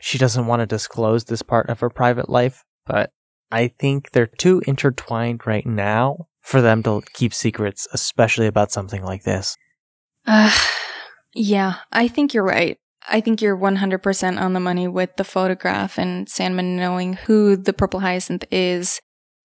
[0.00, 3.10] she doesn't want to disclose this part of her private life, but
[3.50, 9.02] I think they're too intertwined right now for them to keep secrets, especially about something
[9.02, 9.56] like this.
[10.26, 10.54] Uh,
[11.34, 12.78] yeah, I think you're right.
[13.08, 17.72] I think you're 100% on the money with the photograph and Sandman knowing who the
[17.72, 19.00] purple hyacinth is.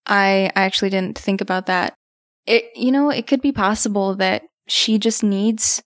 [0.05, 1.93] I, I actually didn't think about that.
[2.45, 5.81] It, you know, it could be possible that she just needs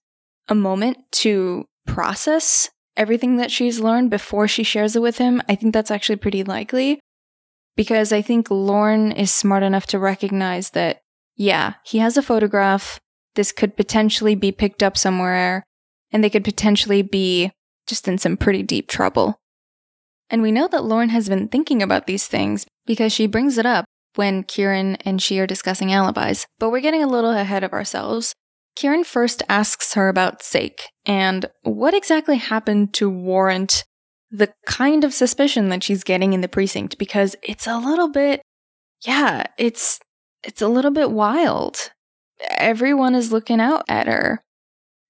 [0.47, 5.55] a moment to process everything that she's learned before she shares it with him, I
[5.55, 6.99] think that's actually pretty likely.
[7.75, 10.99] Because I think Lauren is smart enough to recognize that,
[11.37, 12.99] yeah, he has a photograph.
[13.35, 15.63] This could potentially be picked up somewhere,
[16.11, 17.51] and they could potentially be
[17.87, 19.37] just in some pretty deep trouble.
[20.29, 23.65] And we know that Lauren has been thinking about these things because she brings it
[23.65, 26.45] up when Kieran and she are discussing alibis.
[26.59, 28.33] But we're getting a little ahead of ourselves.
[28.75, 33.83] Kieran first asks her about Sake and what exactly happened to warrant
[34.31, 38.41] the kind of suspicion that she's getting in the precinct because it's a little bit
[39.05, 39.99] yeah, it's
[40.43, 41.91] it's a little bit wild.
[42.57, 44.41] Everyone is looking out at her.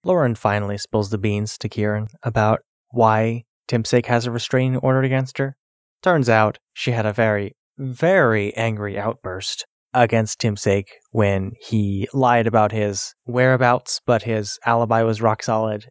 [0.04, 5.04] Lauren finally spills the beans to Kieran about why Tim Sake has a restraining order
[5.04, 5.56] against her.
[6.02, 12.46] Turns out she had a very, very angry outburst against Tim Sake when he lied
[12.46, 15.88] about his whereabouts, but his alibi was rock solid.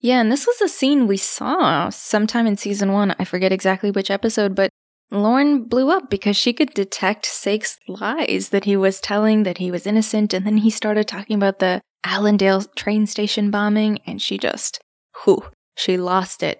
[0.00, 3.14] Yeah, and this was a scene we saw sometime in season one.
[3.18, 4.70] I forget exactly which episode, but
[5.10, 9.70] Lauren blew up because she could detect Sake's lies that he was telling that he
[9.70, 14.38] was innocent, and then he started talking about the Allendale train station bombing, and she
[14.38, 14.80] just,
[15.22, 16.58] whew, she lost it.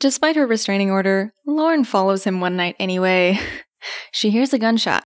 [0.00, 3.38] Despite her restraining order, Lauren follows him one night anyway.
[4.10, 5.04] she hears a gunshot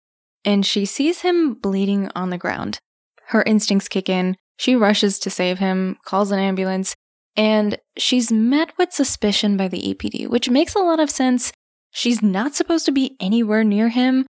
[0.44, 2.78] and she sees him bleeding on the ground.
[3.26, 4.37] Her instincts kick in.
[4.56, 6.94] She rushes to save him, calls an ambulance,
[7.37, 11.52] and she's met with suspicion by the EPD, which makes a lot of sense.
[11.90, 14.26] She's not supposed to be anywhere near him,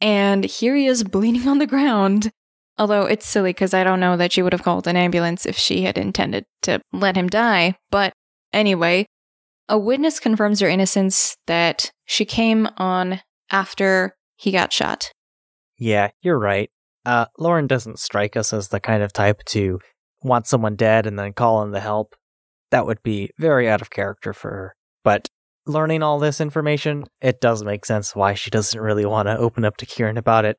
[0.00, 2.30] and here he is bleeding on the ground.
[2.78, 5.56] Although it's silly because I don't know that she would have called an ambulance if
[5.56, 7.76] she had intended to let him die.
[7.90, 8.12] But
[8.52, 9.06] anyway,
[9.68, 15.10] a witness confirms her innocence that she came on after he got shot.
[15.78, 16.70] Yeah, you're right.
[17.04, 19.78] Uh, Lauren doesn't strike us as the kind of type to
[20.22, 22.14] want someone dead and then call in the help.
[22.70, 24.76] That would be very out of character for her.
[25.04, 25.28] But
[25.66, 29.64] learning all this information, it does make sense why she doesn't really want to open
[29.64, 30.58] up to Kieran about it.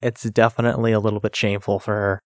[0.00, 2.20] It's definitely a little bit shameful for her.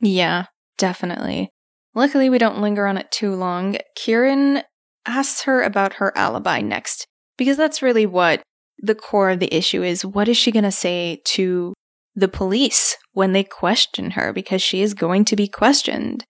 [0.00, 1.50] Yeah, definitely.
[1.94, 3.78] Luckily, we don't linger on it too long.
[3.96, 4.62] Kieran
[5.06, 8.42] asks her about her alibi next, because that's really what
[8.80, 11.74] the core of the issue is what is she going to say to
[12.14, 16.24] the police when they question her because she is going to be questioned.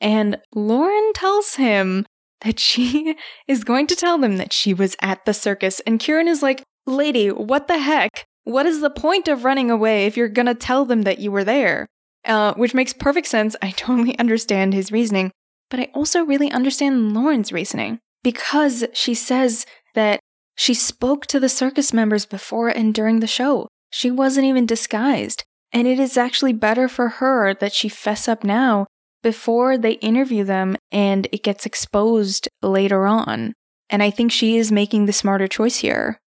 [0.00, 2.06] And Lauren tells him
[2.40, 3.16] that she
[3.48, 5.80] is going to tell them that she was at the circus.
[5.80, 8.24] And Kieran is like, Lady, what the heck?
[8.44, 11.30] What is the point of running away if you're going to tell them that you
[11.30, 11.86] were there?
[12.24, 13.56] Uh, which makes perfect sense.
[13.62, 15.30] I totally understand his reasoning.
[15.68, 20.18] But I also really understand Lauren's reasoning because she says that
[20.60, 23.66] she spoke to the circus members before and during the show.
[23.88, 25.42] She wasn't even disguised.
[25.72, 28.86] And it is actually better for her that she fess up now
[29.22, 33.54] before they interview them and it gets exposed later on.
[33.88, 36.18] And I think she is making the smarter choice here.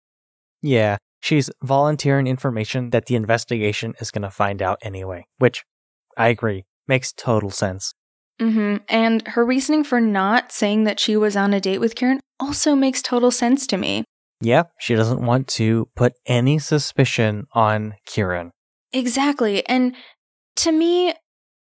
[0.63, 5.63] Yeah, she's volunteering information that the investigation is going to find out anyway, which
[6.17, 7.93] I agree makes total sense.
[8.41, 8.77] Mm-hmm.
[8.89, 12.75] And her reasoning for not saying that she was on a date with Kieran also
[12.75, 14.05] makes total sense to me.
[14.43, 18.51] Yeah, she doesn't want to put any suspicion on Kieran.
[18.93, 19.65] Exactly.
[19.69, 19.95] And
[20.57, 21.15] to me,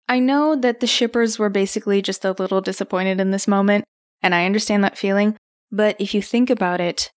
[0.09, 3.85] I know that the shippers were basically just a little disappointed in this moment,
[4.23, 5.37] and I understand that feeling.
[5.73, 7.11] But if you think about it,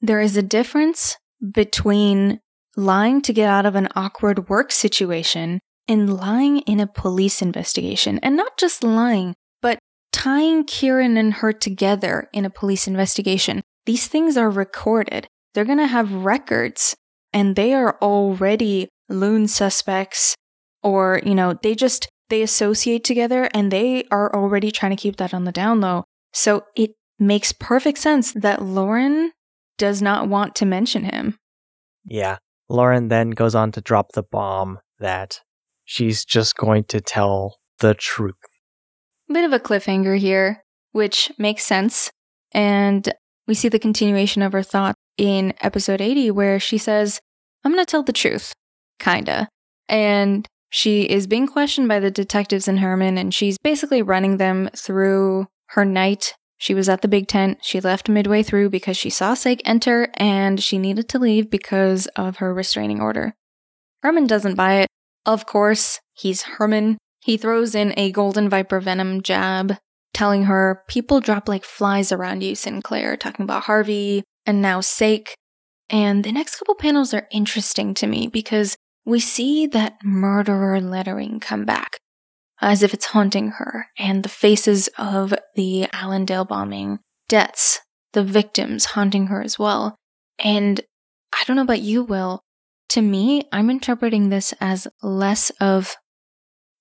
[0.00, 1.16] there is a difference
[1.52, 2.40] between
[2.76, 8.18] lying to get out of an awkward work situation and lying in a police investigation.
[8.18, 9.78] And not just lying, but
[10.12, 13.62] tying Kieran and her together in a police investigation.
[13.86, 15.28] These things are recorded.
[15.54, 16.94] They're going to have records
[17.32, 20.34] and they are already loon suspects
[20.82, 25.16] or, you know, they just they associate together and they are already trying to keep
[25.16, 26.04] that on the down low.
[26.32, 29.32] So it makes perfect sense that Lauren
[29.78, 31.38] does not want to mention him.
[32.04, 32.38] Yeah.
[32.68, 35.40] Lauren then goes on to drop the bomb that
[35.84, 38.34] she's just going to tell the truth.
[39.32, 42.10] Bit of a cliffhanger here, which makes sense.
[42.52, 43.12] And
[43.46, 47.20] we see the continuation of her thought in episode 80, where she says,
[47.64, 48.52] I'm going to tell the truth,
[48.98, 49.48] kinda.
[49.88, 54.68] And she is being questioned by the detectives in Herman, and she's basically running them
[54.76, 56.34] through her night.
[56.58, 57.58] She was at the big tent.
[57.62, 62.06] She left midway through because she saw Sake enter and she needed to leave because
[62.16, 63.34] of her restraining order.
[64.02, 64.88] Herman doesn't buy it.
[65.24, 66.98] Of course, he's Herman.
[67.20, 69.76] He throws in a golden viper venom jab
[70.16, 75.36] telling her, People drop like flies around you, Sinclair, talking about Harvey and now Sake.
[75.90, 81.38] And the next couple panels are interesting to me because we see that murderer lettering
[81.38, 81.98] come back.
[82.62, 86.98] as if it's haunting her, and the faces of the Allendale bombing
[87.28, 87.80] deaths,
[88.14, 89.94] the victims haunting her as well.
[90.38, 90.80] And
[91.34, 92.40] I don't know about you, Will.
[92.90, 95.96] To me, I'm interpreting this as less of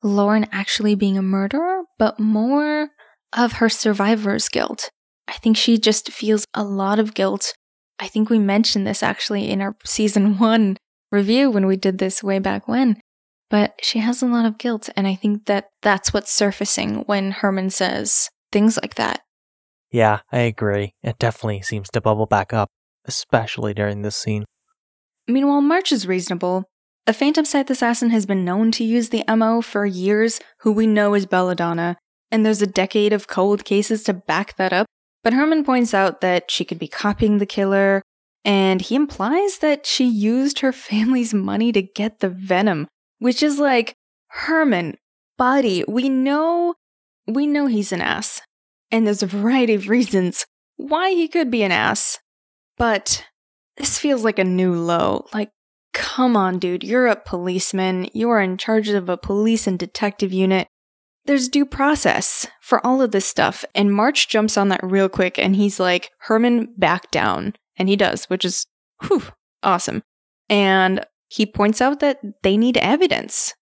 [0.01, 2.89] Lauren actually being a murderer, but more
[3.35, 4.89] of her survivor's guilt.
[5.27, 7.53] I think she just feels a lot of guilt.
[7.99, 10.77] I think we mentioned this actually in our season one
[11.11, 12.99] review when we did this way back when.
[13.49, 17.31] But she has a lot of guilt, and I think that that's what's surfacing when
[17.31, 19.21] Herman says things like that.
[19.91, 20.93] Yeah, I agree.
[21.03, 22.69] It definitely seems to bubble back up,
[23.05, 24.45] especially during this scene.
[25.27, 26.65] Meanwhile, March is reasonable.
[27.07, 30.87] A Phantom Scythe assassin has been known to use the MO for years, who we
[30.87, 31.97] know is Belladonna,
[32.31, 34.85] and there's a decade of cold cases to back that up.
[35.23, 38.01] But Herman points out that she could be copying the killer,
[38.43, 42.87] and he implies that she used her family's money to get the venom,
[43.19, 43.95] which is like,
[44.27, 44.97] Herman,
[45.37, 46.75] buddy, we know,
[47.27, 48.41] we know he's an ass.
[48.91, 50.45] And there's a variety of reasons
[50.77, 52.19] why he could be an ass.
[52.77, 53.25] But
[53.77, 55.25] this feels like a new low.
[55.33, 55.49] Like,
[55.93, 58.09] come on, dude, you're a policeman.
[58.13, 60.67] You are in charge of a police and detective unit.
[61.25, 63.65] There's due process for all of this stuff.
[63.73, 67.53] And March jumps on that real quick and he's like, Herman, back down.
[67.77, 68.65] And he does, which is
[69.01, 69.23] whew,
[69.63, 70.03] awesome.
[70.49, 73.53] And he points out that they need evidence.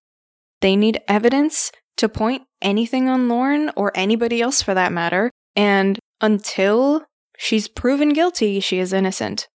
[0.62, 5.32] They need evidence to point anything on Lauren or anybody else for that matter.
[5.56, 7.06] And until
[7.38, 9.48] she's proven guilty, she is innocent.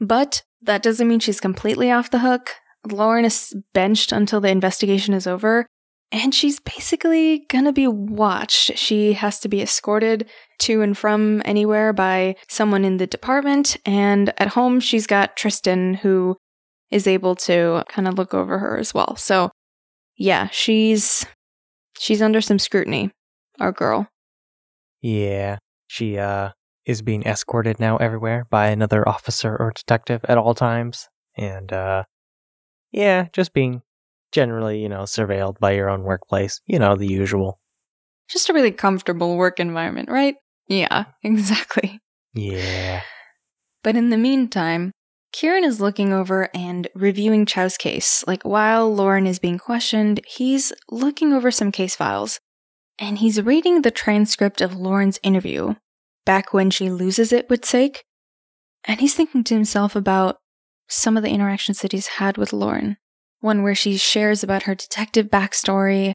[0.00, 2.50] But that doesn't mean she's completely off the hook.
[2.90, 5.66] Lauren is benched until the investigation is over,
[6.12, 8.76] and she's basically gonna be watched.
[8.76, 10.28] She has to be escorted
[10.60, 15.94] to and from anywhere by someone in the department, and at home, she's got Tristan,
[15.94, 16.36] who
[16.90, 19.16] is able to kind of look over her as well.
[19.16, 19.50] So,
[20.16, 21.24] yeah, she's
[21.98, 23.10] she's under some scrutiny,
[23.60, 24.08] our girl.
[25.00, 26.50] Yeah, she uh
[26.86, 32.04] is being escorted now everywhere by another officer or detective at all times, and uh,
[32.90, 33.82] yeah, just being
[34.32, 36.60] generally, you know, surveilled by your own workplace.
[36.66, 37.60] You know, the usual.
[38.28, 40.36] Just a really comfortable work environment, right?
[40.68, 42.00] Yeah, exactly.
[42.34, 43.02] Yeah.
[43.82, 44.92] But in the meantime,
[45.32, 48.24] Kieran is looking over and reviewing Chow's case.
[48.26, 52.40] Like while Lauren is being questioned, he's looking over some case files
[52.98, 55.74] and he's reading the transcript of Lauren's interview
[56.26, 58.04] back when she loses it with Sake.
[58.84, 60.36] And he's thinking to himself about
[60.88, 62.96] some of the interactions that he's had with Lauren.
[63.40, 66.12] One where she shares about her detective backstory,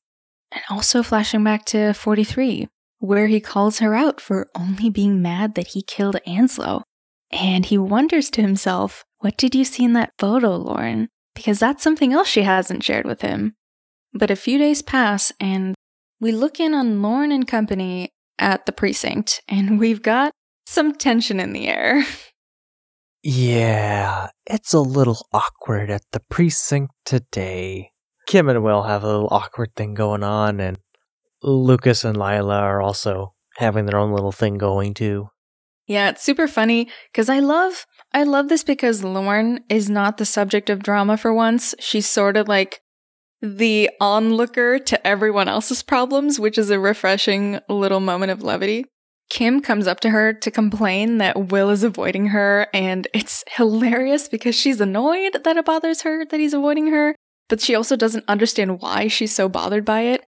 [0.52, 2.68] and also flashing back to 43,
[3.00, 6.84] where he calls her out for only being mad that he killed Anslow.
[7.32, 11.10] And he wonders to himself, What did you see in that photo, Lauren?
[11.34, 13.56] Because that's something else she hasn't shared with him.
[14.14, 15.76] But a few days pass, and
[16.22, 18.10] we look in on Lauren and company
[18.40, 20.32] at the precinct, and we've got
[20.66, 22.04] some tension in the air.
[23.28, 27.90] Yeah, it's a little awkward at the precinct today.
[28.28, 30.78] Kim and Will have a little awkward thing going on, and
[31.42, 35.30] Lucas and Lila are also having their own little thing going too.
[35.88, 40.26] Yeah, it's super funny because I love I love this because Lauren is not the
[40.26, 41.74] subject of drama for once.
[41.80, 42.82] She's sort of like
[43.42, 48.86] the onlooker to everyone else's problems, which is a refreshing little moment of levity.
[49.30, 54.28] Kim comes up to her to complain that Will is avoiding her, and it's hilarious
[54.28, 57.16] because she's annoyed that it bothers her that he's avoiding her,
[57.50, 60.26] but she also doesn't understand why she's so bothered by it.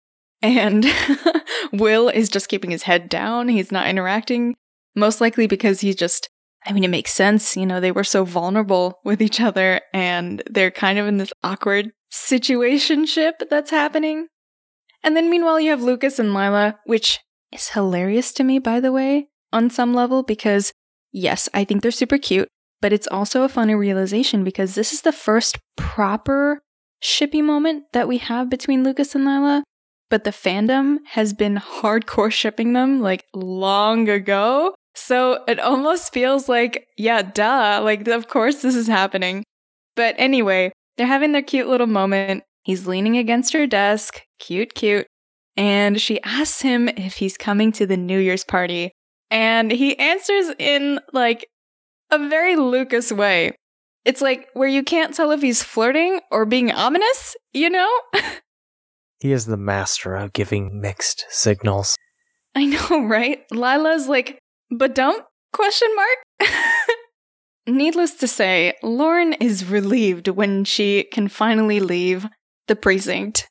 [0.42, 0.86] And
[1.72, 4.56] Will is just keeping his head down, he's not interacting,
[4.96, 6.28] most likely because he's just
[6.66, 7.56] I mean, it makes sense.
[7.56, 11.32] You know, they were so vulnerable with each other and they're kind of in this
[11.42, 14.28] awkward situationship that's happening.
[15.02, 17.20] And then meanwhile, you have Lucas and Lila, which
[17.52, 20.72] is hilarious to me, by the way, on some level, because
[21.12, 22.48] yes, I think they're super cute,
[22.80, 26.60] but it's also a funny realization because this is the first proper
[27.02, 29.64] shippy moment that we have between Lucas and Lila.
[30.08, 34.74] But the fandom has been hardcore shipping them like long ago.
[34.94, 39.44] So it almost feels like, yeah, duh, like, of course this is happening.
[39.94, 42.42] But anyway, they're having their cute little moment.
[42.62, 45.06] He's leaning against her desk, cute, cute.
[45.56, 48.92] And she asks him if he's coming to the New Year's party.
[49.30, 51.46] And he answers in like
[52.10, 53.52] a very Lucas way.
[54.04, 57.90] It's like where you can't tell if he's flirting or being ominous, you know?
[59.20, 61.96] he is the master of giving mixed signals.
[62.54, 63.44] I know, right?
[63.50, 64.38] Lila's like,
[64.70, 65.24] but don't?
[65.52, 66.50] Question mark?
[67.66, 72.26] Needless to say, Lauren is relieved when she can finally leave
[72.68, 73.48] the precinct.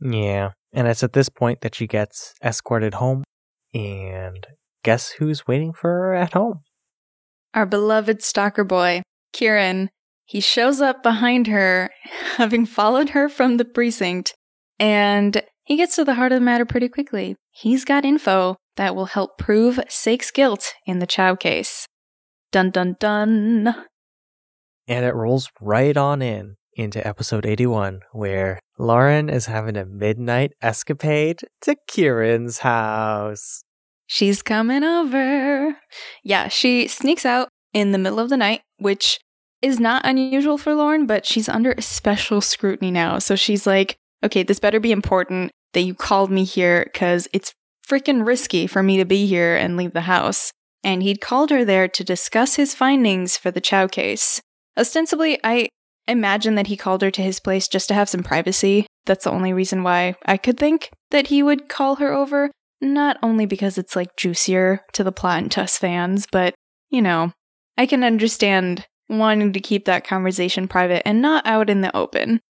[0.00, 3.22] Yeah, And it's at this point that she gets escorted home.
[3.72, 4.46] And
[4.82, 6.60] guess who's waiting for her at home?
[7.54, 9.02] Our beloved stalker boy,
[9.32, 9.90] Kieran.
[10.26, 11.90] He shows up behind her,
[12.36, 14.34] having followed her from the precinct,
[14.78, 17.36] and he gets to the heart of the matter pretty quickly.
[17.50, 21.86] He's got info that will help prove Sake's guilt in the Chow case.
[22.50, 23.74] Dun dun dun.
[24.88, 30.52] And it rolls right on in into episode 81, where Lauren is having a midnight
[30.62, 33.62] escapade to Kieran's house.
[34.06, 35.76] She's coming over.
[36.22, 39.18] Yeah, she sneaks out in the middle of the night, which
[39.62, 43.18] is not unusual for Lauren, but she's under special scrutiny now.
[43.18, 47.52] So she's like, okay, this better be important that you called me here because it's
[47.88, 50.52] freaking risky for me to be here and leave the house.
[50.82, 54.40] And he'd called her there to discuss his findings for the Chow case.
[54.76, 55.68] Ostensibly, I
[56.06, 58.86] imagine that he called her to his place just to have some privacy.
[59.06, 62.50] That's the only reason why I could think that he would call her over.
[62.80, 66.54] Not only because it's like juicier to the plot and to fans, but,
[66.90, 67.32] you know,
[67.78, 72.40] I can understand wanting to keep that conversation private and not out in the open.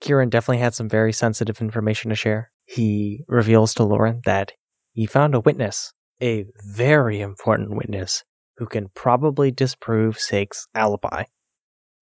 [0.00, 2.50] Kieran definitely had some very sensitive information to share.
[2.64, 4.52] He reveals to Lauren that
[4.92, 8.24] he found a witness, a very important witness,
[8.56, 11.24] who can probably disprove Sake's alibi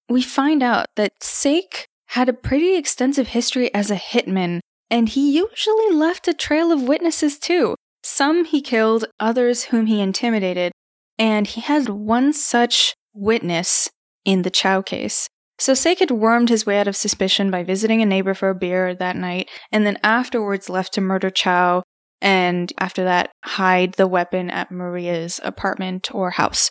[0.08, 5.30] we find out that Sake had a pretty extensive history as a hitman, and he
[5.30, 7.74] usually left a trail of witnesses too.
[8.02, 10.72] Some he killed, others whom he intimidated,
[11.18, 13.90] and he had one such witness
[14.24, 15.28] in the Chow case.
[15.58, 18.54] So Sake had wormed his way out of suspicion by visiting a neighbor for a
[18.54, 21.82] beer that night, and then afterwards left to murder Chow,
[22.20, 26.70] and after that, hide the weapon at Maria's apartment or house.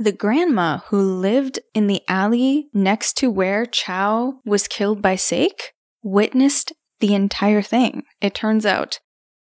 [0.00, 5.72] The grandma who lived in the alley next to where Chow was killed by Sake
[6.04, 9.00] witnessed the entire thing, it turns out.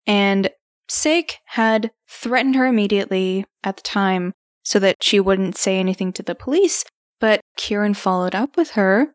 [0.07, 0.49] And
[0.87, 4.33] Sake had threatened her immediately at the time
[4.63, 6.83] so that she wouldn't say anything to the police,
[7.19, 9.13] but Kieran followed up with her,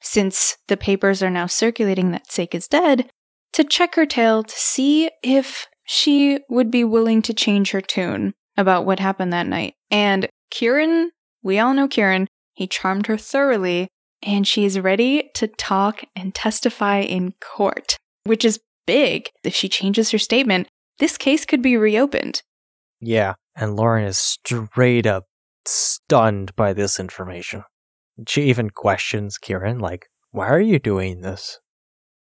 [0.00, 3.08] since the papers are now circulating that Sake is dead,
[3.52, 8.34] to check her tale to see if she would be willing to change her tune
[8.56, 9.74] about what happened that night.
[9.90, 13.88] And Kieran, we all know Kieran, he charmed her thoroughly,
[14.22, 19.30] and she is ready to talk and testify in court, which is big.
[19.42, 22.42] If she changes her statement, this case could be reopened.
[23.00, 25.24] Yeah, and Lauren is straight up
[25.64, 27.64] stunned by this information.
[28.28, 31.60] She even questions Kieran, like, why are you doing this?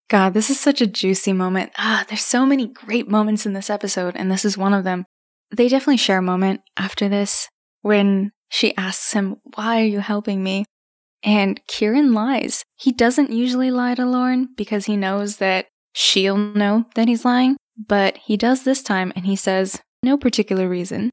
[0.09, 1.73] God, this is such a juicy moment.
[1.77, 5.03] Ah, there's so many great moments in this episode, and this is one of them.
[5.51, 7.49] They definitely share a moment after this
[7.83, 10.65] when she asks him, Why are you helping me?
[11.21, 12.63] And Kieran lies.
[12.75, 17.55] He doesn't usually lie to Lauren because he knows that she'll know that he's lying,
[17.77, 21.11] but he does this time and he says, No particular reason.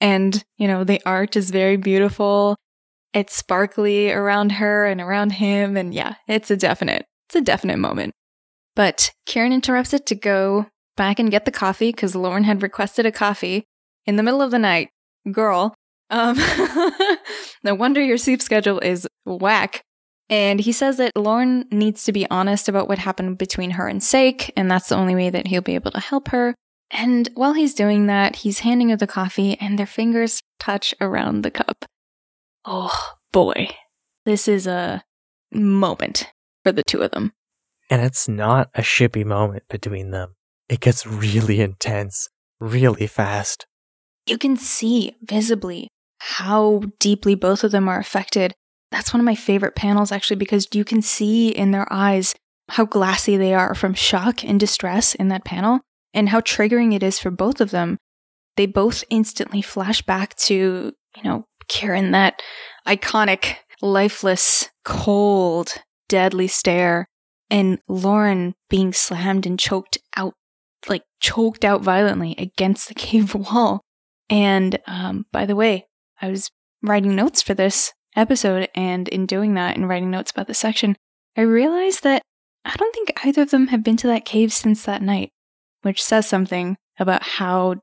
[0.00, 2.56] And, you know, the art is very beautiful.
[3.12, 5.76] It's sparkly around her and around him.
[5.76, 8.12] And yeah, it's a definite, it's a definite moment.
[8.74, 13.06] But Kieran interrupts it to go back and get the coffee because Lauren had requested
[13.06, 13.64] a coffee
[14.06, 14.88] in the middle of the night.
[15.30, 15.74] Girl,
[16.12, 16.36] um,
[17.64, 19.82] no wonder your sleep schedule is whack.
[20.28, 24.02] And he says that Lauren needs to be honest about what happened between her and
[24.02, 26.54] Sake, and that's the only way that he'll be able to help her.
[26.90, 31.42] And while he's doing that, he's handing her the coffee, and their fingers touch around
[31.42, 31.84] the cup.
[32.64, 33.68] Oh boy,
[34.24, 35.02] this is a
[35.50, 36.30] moment
[36.62, 37.32] for the two of them.
[37.90, 40.36] And it's not a shippy moment between them.
[40.68, 42.28] It gets really intense,
[42.60, 43.66] really fast.
[44.26, 45.88] You can see visibly
[46.24, 48.54] how deeply both of them are affected.
[48.92, 52.32] That's one of my favorite panels, actually, because you can see in their eyes
[52.68, 55.80] how glassy they are from shock and distress in that panel,
[56.14, 57.98] and how triggering it is for both of them.
[58.56, 62.40] They both instantly flash back to, you know, Kieran, that
[62.86, 65.74] iconic, lifeless, cold,
[66.08, 67.06] deadly stare,
[67.50, 70.34] and Lauren being slammed and choked out,
[70.88, 73.80] like choked out violently against the cave wall.
[74.30, 75.86] And um, by the way,
[76.22, 76.50] I was
[76.82, 80.96] writing notes for this episode, and in doing that and writing notes about the section,
[81.36, 82.22] I realized that
[82.64, 85.30] I don't think either of them have been to that cave since that night,
[85.82, 87.76] which says something about how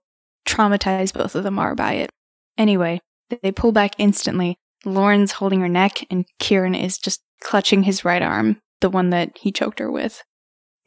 [0.47, 2.09] traumatized both of them are by it.
[2.57, 3.01] Anyway,
[3.41, 4.55] they pull back instantly.
[4.85, 9.37] Lauren's holding her neck, and Kieran is just clutching his right arm, the one that
[9.37, 10.23] he choked her with.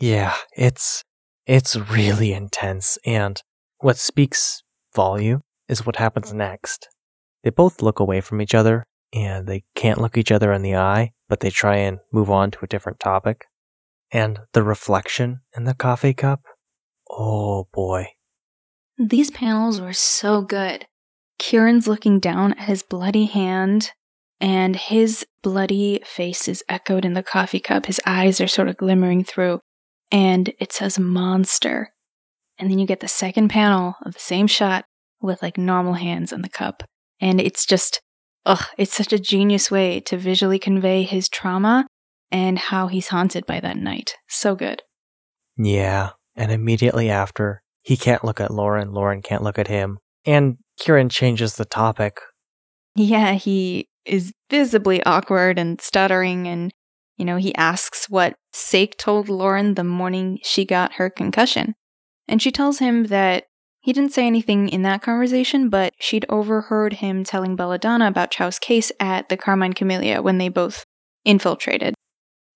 [0.01, 1.05] Yeah, it's
[1.47, 3.41] it's really intense, and
[3.79, 4.63] what speaks
[4.95, 6.89] volume is what happens next.
[7.43, 10.77] They both look away from each other and they can't look each other in the
[10.77, 13.47] eye, but they try and move on to a different topic.
[14.11, 16.43] And the reflection in the coffee cup.
[17.11, 18.09] Oh boy.
[18.99, 20.87] These panels were so good.
[21.39, 23.91] Kieran's looking down at his bloody hand,
[24.41, 27.87] and his bloody face is echoed in the coffee cup.
[27.87, 29.61] His eyes are sort of glimmering through,
[30.11, 31.93] and it says monster.
[32.59, 34.85] And then you get the second panel of the same shot
[35.21, 36.85] with like normal hands in the cup.
[37.23, 38.03] And it's just,
[38.45, 41.87] ugh, it's such a genius way to visually convey his trauma
[42.31, 44.17] and how he's haunted by that night.
[44.29, 44.83] So good.
[45.57, 46.11] Yeah.
[46.35, 49.99] And immediately after, he can't look at Lauren, Lauren can't look at him.
[50.27, 52.19] And Kieran changes the topic.
[52.97, 56.73] Yeah, he is visibly awkward and stuttering and
[57.19, 61.75] you know, he asks what Sake told Lauren the morning she got her concussion.
[62.27, 63.45] And she tells him that
[63.83, 68.61] he didn't say anything in that conversation, but she'd overheard him telling Belladonna about Chow's
[68.61, 70.85] case at the Carmine Camellia when they both
[71.25, 71.95] infiltrated.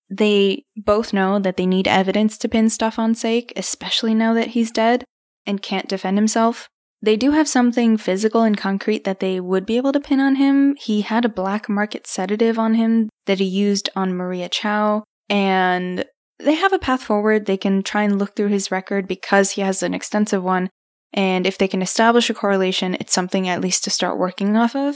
[0.09, 4.49] They both know that they need evidence to pin stuff on Sake, especially now that
[4.49, 5.05] he's dead
[5.45, 6.69] and can't defend himself.
[7.03, 10.37] They do have something physical and concrete that they would be able to pin on
[10.37, 10.77] him.
[10.77, 16.05] He had a black market sedative on him that he used on Maria Chow, and
[16.39, 17.47] they have a path forward.
[17.47, 20.71] They can try and look through his record because he has an extensive one.
[21.17, 24.77] And if they can establish a correlation, it's something at least to start working off
[24.77, 24.95] of.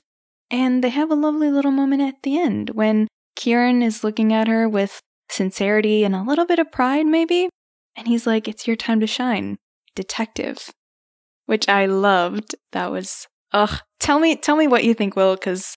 [0.50, 4.46] And they have a lovely little moment at the end when Kieran is looking at
[4.46, 5.00] her with
[5.30, 7.48] sincerity and a little bit of pride, maybe.
[7.96, 9.56] And he's like, It's your time to shine,
[9.94, 10.70] detective.
[11.46, 12.54] Which I loved.
[12.72, 13.80] That was, ugh.
[13.98, 15.74] Tell me, tell me what you think, Will, because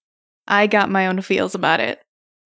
[0.48, 2.02] I got my own feels about it.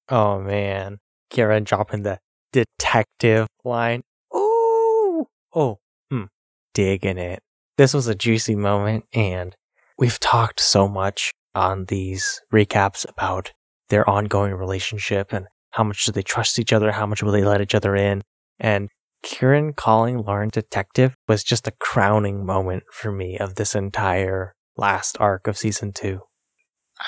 [0.10, 1.00] Oh man.
[1.30, 2.20] Kieran dropping the
[2.54, 4.04] detective line.
[4.36, 5.28] Ooh.
[5.54, 5.80] Oh,
[6.10, 6.26] hmm.
[6.74, 7.42] Digging it.
[7.78, 9.56] This was a juicy moment, and
[9.98, 13.54] we've talked so much on these recaps about
[13.90, 17.44] their ongoing relationship and how much do they trust each other, how much will they
[17.44, 18.24] let each other in.
[18.60, 18.90] And
[19.24, 25.18] Kieran calling Lauren detective was just a crowning moment for me of this entire last
[25.20, 26.22] arc of season two.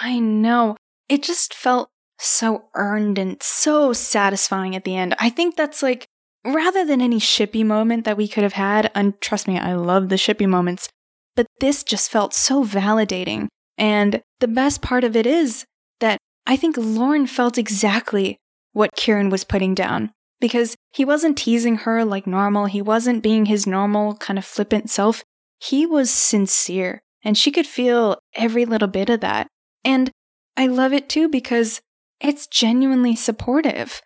[0.02, 0.76] I know.
[1.08, 1.90] It just felt
[2.20, 5.16] so earned and so satisfying at the end.
[5.20, 6.08] I think that's like,
[6.46, 10.10] rather than any shippy moment that we could have had, and trust me, I love
[10.10, 10.90] the shippy moments,
[11.36, 13.48] but this just felt so validating.
[13.78, 15.66] And the best part of it is
[16.00, 18.38] that I think Lauren felt exactly
[18.74, 22.66] what Kieran was putting down because he wasn't teasing her like normal.
[22.66, 25.24] He wasn't being his normal kind of flippant self.
[25.60, 29.48] He was sincere and she could feel every little bit of that.
[29.84, 30.12] And
[30.58, 31.82] I love it too because
[32.20, 34.02] it's genuinely supportive.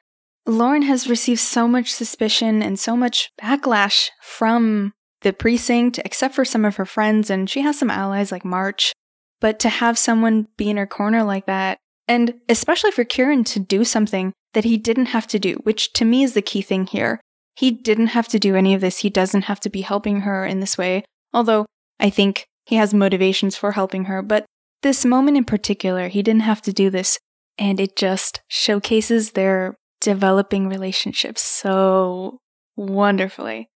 [0.46, 6.44] Lauren has received so much suspicion and so much backlash from the precinct, except for
[6.44, 8.91] some of her friends, and she has some allies like March.
[9.39, 11.78] But to have someone be in her corner like that,
[12.08, 16.06] and especially for Kieran to do something that he didn't have to do, which to
[16.06, 17.22] me is the key thing here.
[17.56, 19.00] He didn't have to do any of this.
[19.00, 21.66] He doesn't have to be helping her in this way, although
[22.00, 24.22] I think he has motivations for helping her.
[24.22, 24.46] But
[24.82, 27.18] this moment in particular, he didn't have to do this
[27.58, 32.39] and it just showcases their developing relationships so
[32.76, 33.70] wonderfully.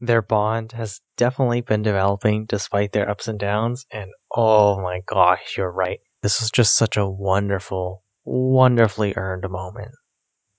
[0.00, 5.56] Their bond has definitely been developing despite their ups and downs, and oh my gosh,
[5.56, 6.00] you're right.
[6.22, 9.92] This was just such a wonderful, wonderfully earned moment.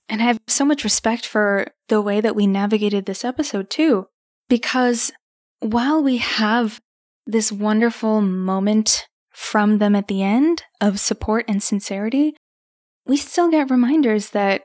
[0.08, 4.06] And I have so much respect for the way that we navigated this episode too,
[4.48, 5.12] because
[5.60, 6.80] while we have
[7.26, 12.34] this wonderful moment from them at the end of support and sincerity,
[13.04, 14.62] we still get reminders that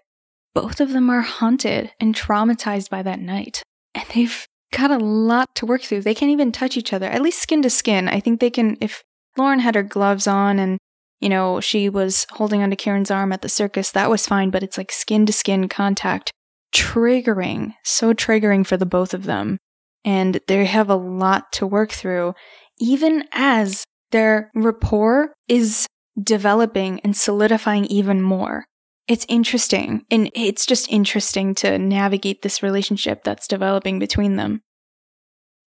[0.54, 3.64] both of them are haunted and traumatized by that night.
[3.94, 6.02] And they've got a lot to work through.
[6.02, 8.08] They can't even touch each other, at least skin to skin.
[8.08, 9.04] I think they can, if
[9.38, 10.78] Lauren had her gloves on and,
[11.20, 14.64] you know, she was holding onto Kieran's arm at the circus, that was fine, but
[14.64, 16.32] it's like skin to skin contact.
[16.74, 19.58] Triggering, so triggering for the both of them.
[20.04, 22.34] And they have a lot to work through,
[22.80, 25.86] even as their rapport is
[26.22, 28.66] developing and solidifying even more.
[29.08, 34.62] It's interesting, and it's just interesting to navigate this relationship that's developing between them.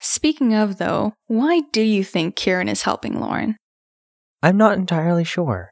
[0.01, 3.57] Speaking of, though, why do you think Kieran is helping Lauren?
[4.41, 5.69] I'm not entirely sure.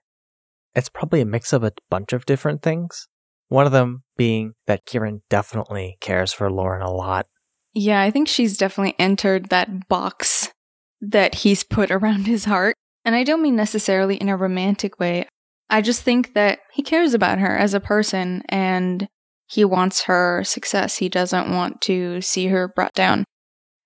[0.75, 3.07] It's probably a mix of a bunch of different things.
[3.47, 7.27] One of them being that Kieran definitely cares for Lauren a lot.
[7.73, 10.51] Yeah, I think she's definitely entered that box
[10.99, 12.75] that he's put around his heart.
[13.05, 15.27] And I don't mean necessarily in a romantic way.
[15.69, 19.07] I just think that he cares about her as a person and
[19.47, 20.97] he wants her success.
[20.97, 23.23] He doesn't want to see her brought down.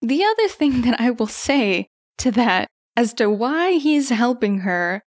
[0.02, 1.88] The other thing that I will say
[2.20, 5.02] to that as to why he's helping her,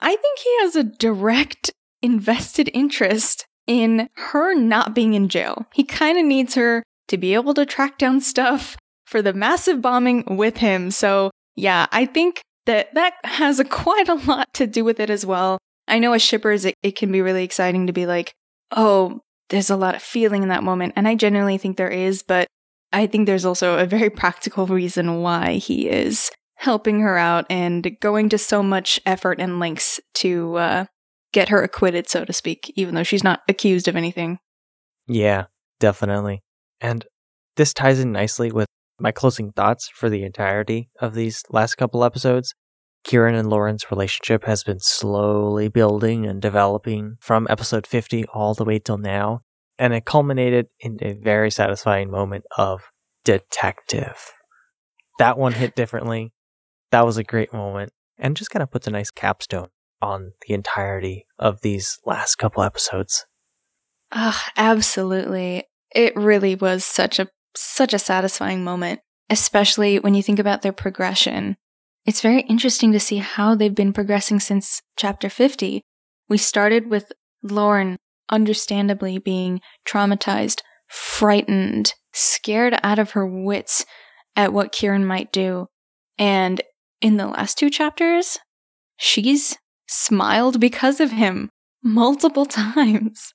[0.00, 1.72] I think he has a direct
[2.02, 5.66] invested interest in her not being in jail.
[5.74, 9.80] He kind of needs her to be able to track down stuff for the massive
[9.80, 10.90] bombing with him.
[10.90, 15.10] So, yeah, I think that that has a quite a lot to do with it
[15.10, 15.58] as well.
[15.88, 18.32] I know as shippers, it, it can be really exciting to be like,
[18.72, 19.20] oh,
[19.50, 20.94] there's a lot of feeling in that moment.
[20.96, 22.48] And I genuinely think there is, but
[22.92, 27.96] I think there's also a very practical reason why he is helping her out and
[28.00, 30.84] going to so much effort and lengths to uh,
[31.32, 34.38] get her acquitted, so to speak, even though she's not accused of anything.
[35.06, 35.44] Yeah,
[35.78, 36.42] definitely.
[36.80, 37.04] And
[37.56, 38.66] this ties in nicely with
[38.98, 42.54] my closing thoughts for the entirety of these last couple episodes.
[43.06, 48.64] Kieran and Lauren's relationship has been slowly building and developing from episode 50 all the
[48.64, 49.42] way till now,
[49.78, 52.90] and it culminated in a very satisfying moment of
[53.22, 54.32] detective.
[55.20, 56.32] That one hit differently.
[56.90, 59.68] That was a great moment, and just kind of puts a nice capstone
[60.02, 63.24] on the entirety of these last couple episodes.
[64.10, 65.62] Ah, absolutely.
[65.94, 68.98] It really was such a such a satisfying moment,
[69.30, 71.56] especially when you think about their progression
[72.06, 75.82] it's very interesting to see how they've been progressing since chapter 50.
[76.28, 77.96] We started with Lauren
[78.30, 83.84] understandably being traumatized, frightened, scared out of her wits
[84.36, 85.66] at what Kieran might do.
[86.18, 86.60] And
[87.00, 88.38] in the last two chapters,
[88.96, 89.56] she's
[89.88, 91.50] smiled because of him
[91.82, 93.32] multiple times,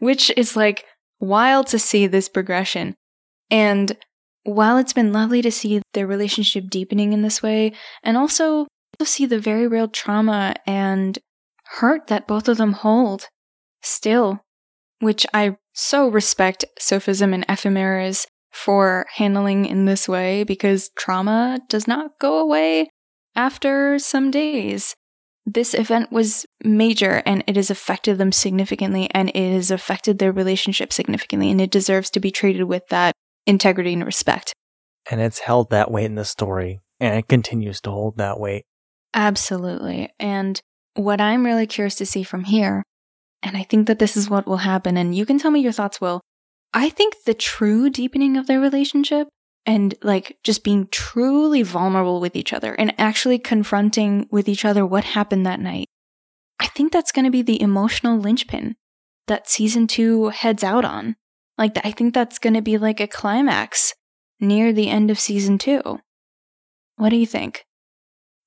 [0.00, 0.84] which is like
[1.20, 2.94] wild to see this progression.
[3.50, 3.96] And
[4.48, 7.72] while it's been lovely to see their relationship deepening in this way,
[8.02, 8.66] and also
[8.98, 11.18] to see the very real trauma and
[11.64, 13.26] hurt that both of them hold
[13.82, 14.40] still,
[15.00, 21.86] which I so respect Sophism and Ephemerys for handling in this way because trauma does
[21.86, 22.88] not go away
[23.36, 24.96] after some days.
[25.44, 30.32] This event was major and it has affected them significantly and it has affected their
[30.32, 33.12] relationship significantly and it deserves to be treated with that
[33.48, 34.52] integrity and respect.
[35.10, 38.64] And it's held that weight in the story, and it continues to hold that weight.
[39.14, 40.10] Absolutely.
[40.20, 40.60] And
[40.94, 42.82] what I'm really curious to see from here,
[43.42, 45.72] and I think that this is what will happen, and you can tell me your
[45.72, 46.20] thoughts, Will.
[46.74, 49.28] I think the true deepening of their relationship
[49.64, 54.84] and like just being truly vulnerable with each other and actually confronting with each other
[54.84, 55.86] what happened that night.
[56.60, 58.76] I think that's going to be the emotional linchpin
[59.26, 61.16] that season two heads out on.
[61.58, 63.92] Like, I think that's going to be like a climax
[64.40, 66.00] near the end of season two.
[66.96, 67.64] What do you think?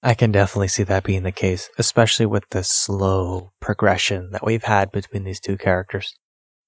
[0.01, 4.63] I can definitely see that being the case, especially with the slow progression that we've
[4.63, 6.15] had between these two characters.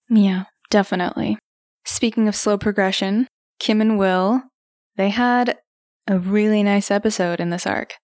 [0.09, 1.39] Yeah, definitely.
[1.85, 3.27] Speaking of slow progression,
[3.59, 4.43] Kim and Will,
[4.97, 5.57] they had
[6.07, 7.95] a really nice episode in this arc.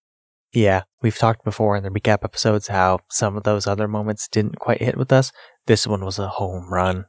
[0.51, 4.57] Yeah, we've talked before in the recap episodes how some of those other moments didn't
[4.57, 5.31] quite hit with us.
[5.67, 7.05] This one was a home run.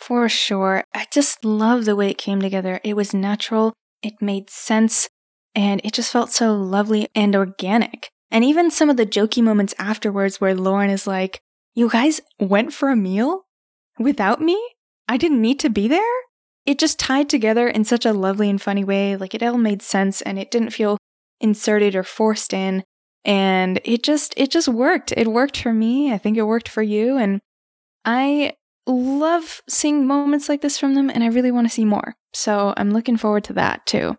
[0.00, 0.84] For sure.
[0.94, 2.80] I just love the way it came together.
[2.82, 5.08] It was natural, it made sense,
[5.54, 8.08] and it just felt so lovely and organic.
[8.30, 11.40] And even some of the jokey moments afterwards where Lauren is like,
[11.74, 13.42] You guys went for a meal
[13.98, 14.58] without me?
[15.06, 16.00] I didn't need to be there?
[16.64, 19.16] It just tied together in such a lovely and funny way.
[19.16, 20.96] Like it all made sense and it didn't feel
[21.40, 22.84] inserted or forced in.
[23.24, 25.12] And it just, it just worked.
[25.16, 26.12] It worked for me.
[26.12, 27.16] I think it worked for you.
[27.16, 27.40] And
[28.04, 28.54] I
[28.86, 32.14] love seeing moments like this from them, and I really want to see more.
[32.32, 34.16] So I'm looking forward to that too.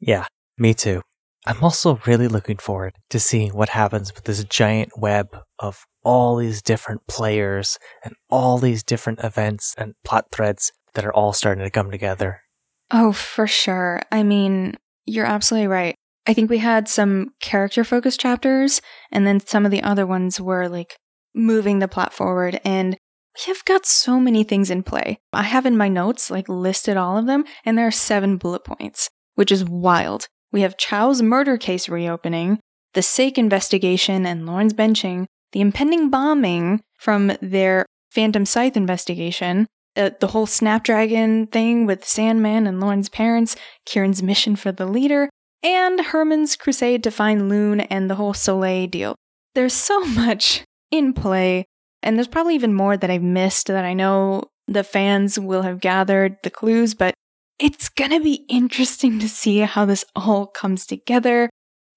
[0.00, 0.26] Yeah,
[0.58, 1.02] me too.
[1.46, 6.36] I'm also really looking forward to seeing what happens with this giant web of all
[6.36, 11.64] these different players and all these different events and plot threads that are all starting
[11.64, 12.42] to come together.
[12.90, 14.02] Oh, for sure.
[14.12, 15.96] I mean, you're absolutely right.
[16.26, 18.80] I think we had some character focused chapters,
[19.10, 20.96] and then some of the other ones were like
[21.34, 22.60] moving the plot forward.
[22.64, 22.96] And
[23.34, 25.18] we have got so many things in play.
[25.32, 28.64] I have in my notes like listed all of them, and there are seven bullet
[28.64, 30.28] points, which is wild.
[30.52, 32.60] We have Chow's murder case reopening,
[32.94, 39.66] the Sake investigation and Lauren's benching, the impending bombing from their Phantom Scythe investigation,
[39.96, 43.56] uh, the whole Snapdragon thing with Sandman and Lauren's parents,
[43.86, 45.30] Kieran's mission for the leader,
[45.62, 49.14] and Herman's crusade to find Loon and the whole Soleil deal.
[49.54, 51.64] There's so much in play
[52.02, 55.80] and there's probably even more that I've missed that I know the fans will have
[55.80, 57.14] gathered the clues, but
[57.58, 61.48] it's gonna be interesting to see how this all comes together.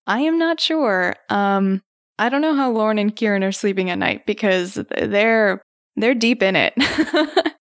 [0.08, 1.16] I am not sure.
[1.30, 1.82] Um,
[2.20, 5.62] I don't know how Lauren and Kieran are sleeping at night because they're
[5.96, 6.74] they're deep in it.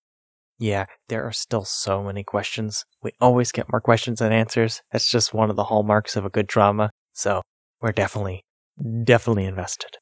[0.59, 2.85] yeah, there are still so many questions.
[3.03, 4.83] We always get more questions than answers.
[4.93, 6.91] That's just one of the hallmarks of a good drama.
[7.13, 7.43] So
[7.81, 8.43] we're definitely,
[9.05, 9.97] definitely invested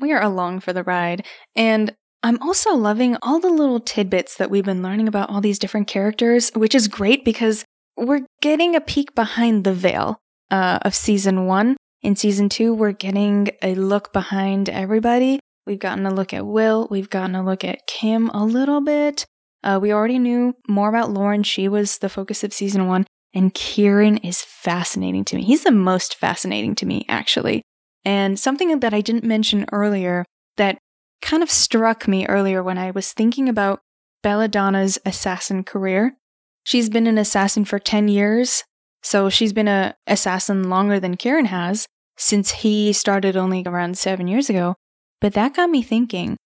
[0.00, 1.26] we are along for the ride.
[1.56, 5.58] And I'm also loving all the little tidbits that we've been learning about all these
[5.58, 7.64] different characters, which is great because
[7.96, 10.18] we're getting a peek behind the veil
[10.50, 11.76] uh, of season one.
[12.02, 15.40] In season two, we're getting a look behind everybody.
[15.66, 16.88] We've gotten a look at Will.
[16.90, 19.26] We've gotten a look at Kim a little bit.
[19.62, 21.42] Uh, we already knew more about Lauren.
[21.42, 23.06] She was the focus of season one.
[23.34, 25.44] And Kieran is fascinating to me.
[25.44, 27.62] He's the most fascinating to me, actually.
[28.08, 30.24] And something that I didn't mention earlier
[30.56, 30.78] that
[31.20, 33.80] kind of struck me earlier when I was thinking about
[34.22, 36.16] Belladonna's assassin career.
[36.64, 38.64] She's been an assassin for 10 years,
[39.02, 41.86] so she's been an assassin longer than Kieran has,
[42.16, 44.76] since he started only around seven years ago.
[45.20, 46.38] But that got me thinking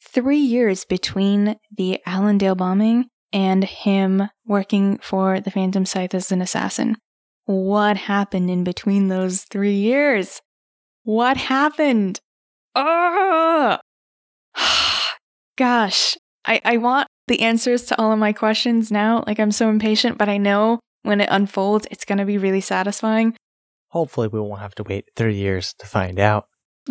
[0.00, 6.40] three years between the Allendale bombing and him working for the Phantom Scythe as an
[6.40, 6.98] assassin.
[7.46, 10.40] What happened in between those three years?
[11.04, 12.20] What happened?
[12.74, 13.78] Oh,
[15.56, 19.24] gosh, I, I want the answers to all of my questions now.
[19.26, 22.60] Like, I'm so impatient, but I know when it unfolds, it's going to be really
[22.60, 23.36] satisfying.
[23.88, 26.46] Hopefully, we won't have to wait three years to find out.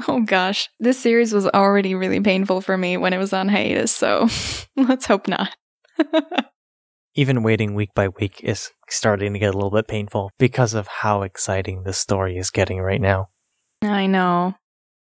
[0.07, 3.91] Oh gosh, this series was already really painful for me when it was on hiatus,
[3.91, 4.27] so
[4.75, 5.55] let's hope not.
[7.15, 10.87] Even waiting week by week is starting to get a little bit painful because of
[10.87, 13.27] how exciting the story is getting right now.
[13.81, 14.55] I know,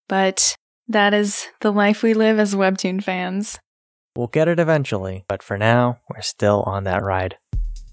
[0.07, 0.55] but
[0.87, 3.59] that is the life we live as Webtoon fans.
[4.15, 7.37] We'll get it eventually, but for now, we're still on that ride.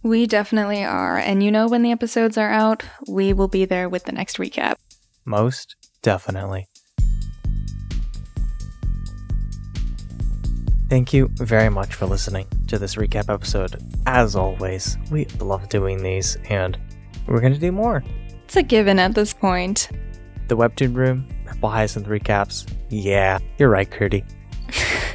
[0.05, 3.89] We definitely are, and you know when the episodes are out, we will be there
[3.89, 4.76] with the next recap.
[5.24, 6.68] Most definitely.
[10.89, 13.82] Thank you very much for listening to this recap episode.
[14.07, 16.78] As always, we love doing these, and
[17.26, 18.05] we're going to do more.
[18.45, 19.91] It's a given at this point.
[20.49, 22.71] The Webtoon Room, Purple Hyacinth recaps.
[22.89, 24.25] Yeah, you're right, Curdy.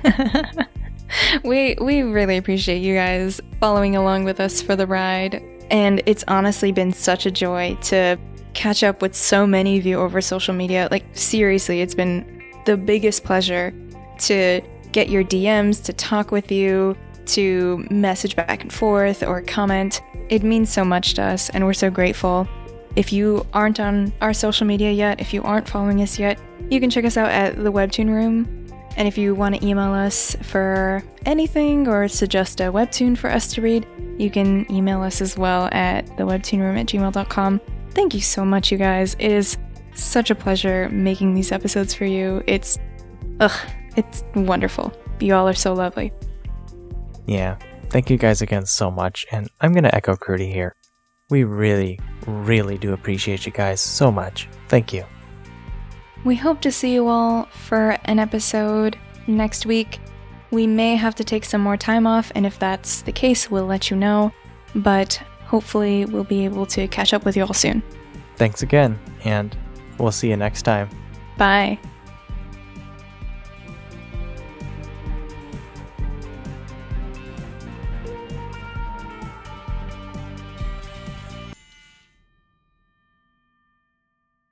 [1.44, 6.24] we we really appreciate you guys following along with us for the ride, and it's
[6.28, 8.18] honestly been such a joy to
[8.54, 10.88] catch up with so many of you over social media.
[10.92, 13.74] Like seriously, it's been the biggest pleasure
[14.20, 14.62] to
[14.92, 20.02] get your DMs, to talk with you, to message back and forth or comment.
[20.30, 22.48] It means so much to us, and we're so grateful.
[22.96, 26.40] If you aren't on our social media yet, if you aren't following us yet,
[26.70, 28.62] you can check us out at the Webtoon Room.
[28.98, 33.54] And if you want to email us for anything or suggest a webtoon for us
[33.54, 33.88] to read,
[34.18, 37.62] you can email us as well at thewebtoonroom at gmail.com.
[37.92, 39.16] Thank you so much, you guys.
[39.18, 39.58] It is
[39.96, 42.44] such a pleasure making these episodes for you.
[42.48, 42.78] It's,
[43.40, 43.58] ugh,
[43.96, 44.94] it's wonderful.
[45.22, 46.12] You all are so lovely.
[47.28, 47.58] Yeah,
[47.90, 50.76] thank you guys again so much, and I'm gonna echo Curdy here.
[51.32, 54.48] We really, really do appreciate you guys so much.
[54.68, 55.06] Thank you.
[56.24, 60.00] We hope to see you all for an episode next week.
[60.52, 63.66] We may have to take some more time off, and if that's the case, we'll
[63.66, 64.32] let you know.
[64.76, 65.16] But
[65.46, 67.82] hopefully, we'll be able to catch up with you all soon.
[68.36, 69.58] Thanks again, and
[69.98, 70.90] we'll see you next time.
[71.38, 71.80] Bye.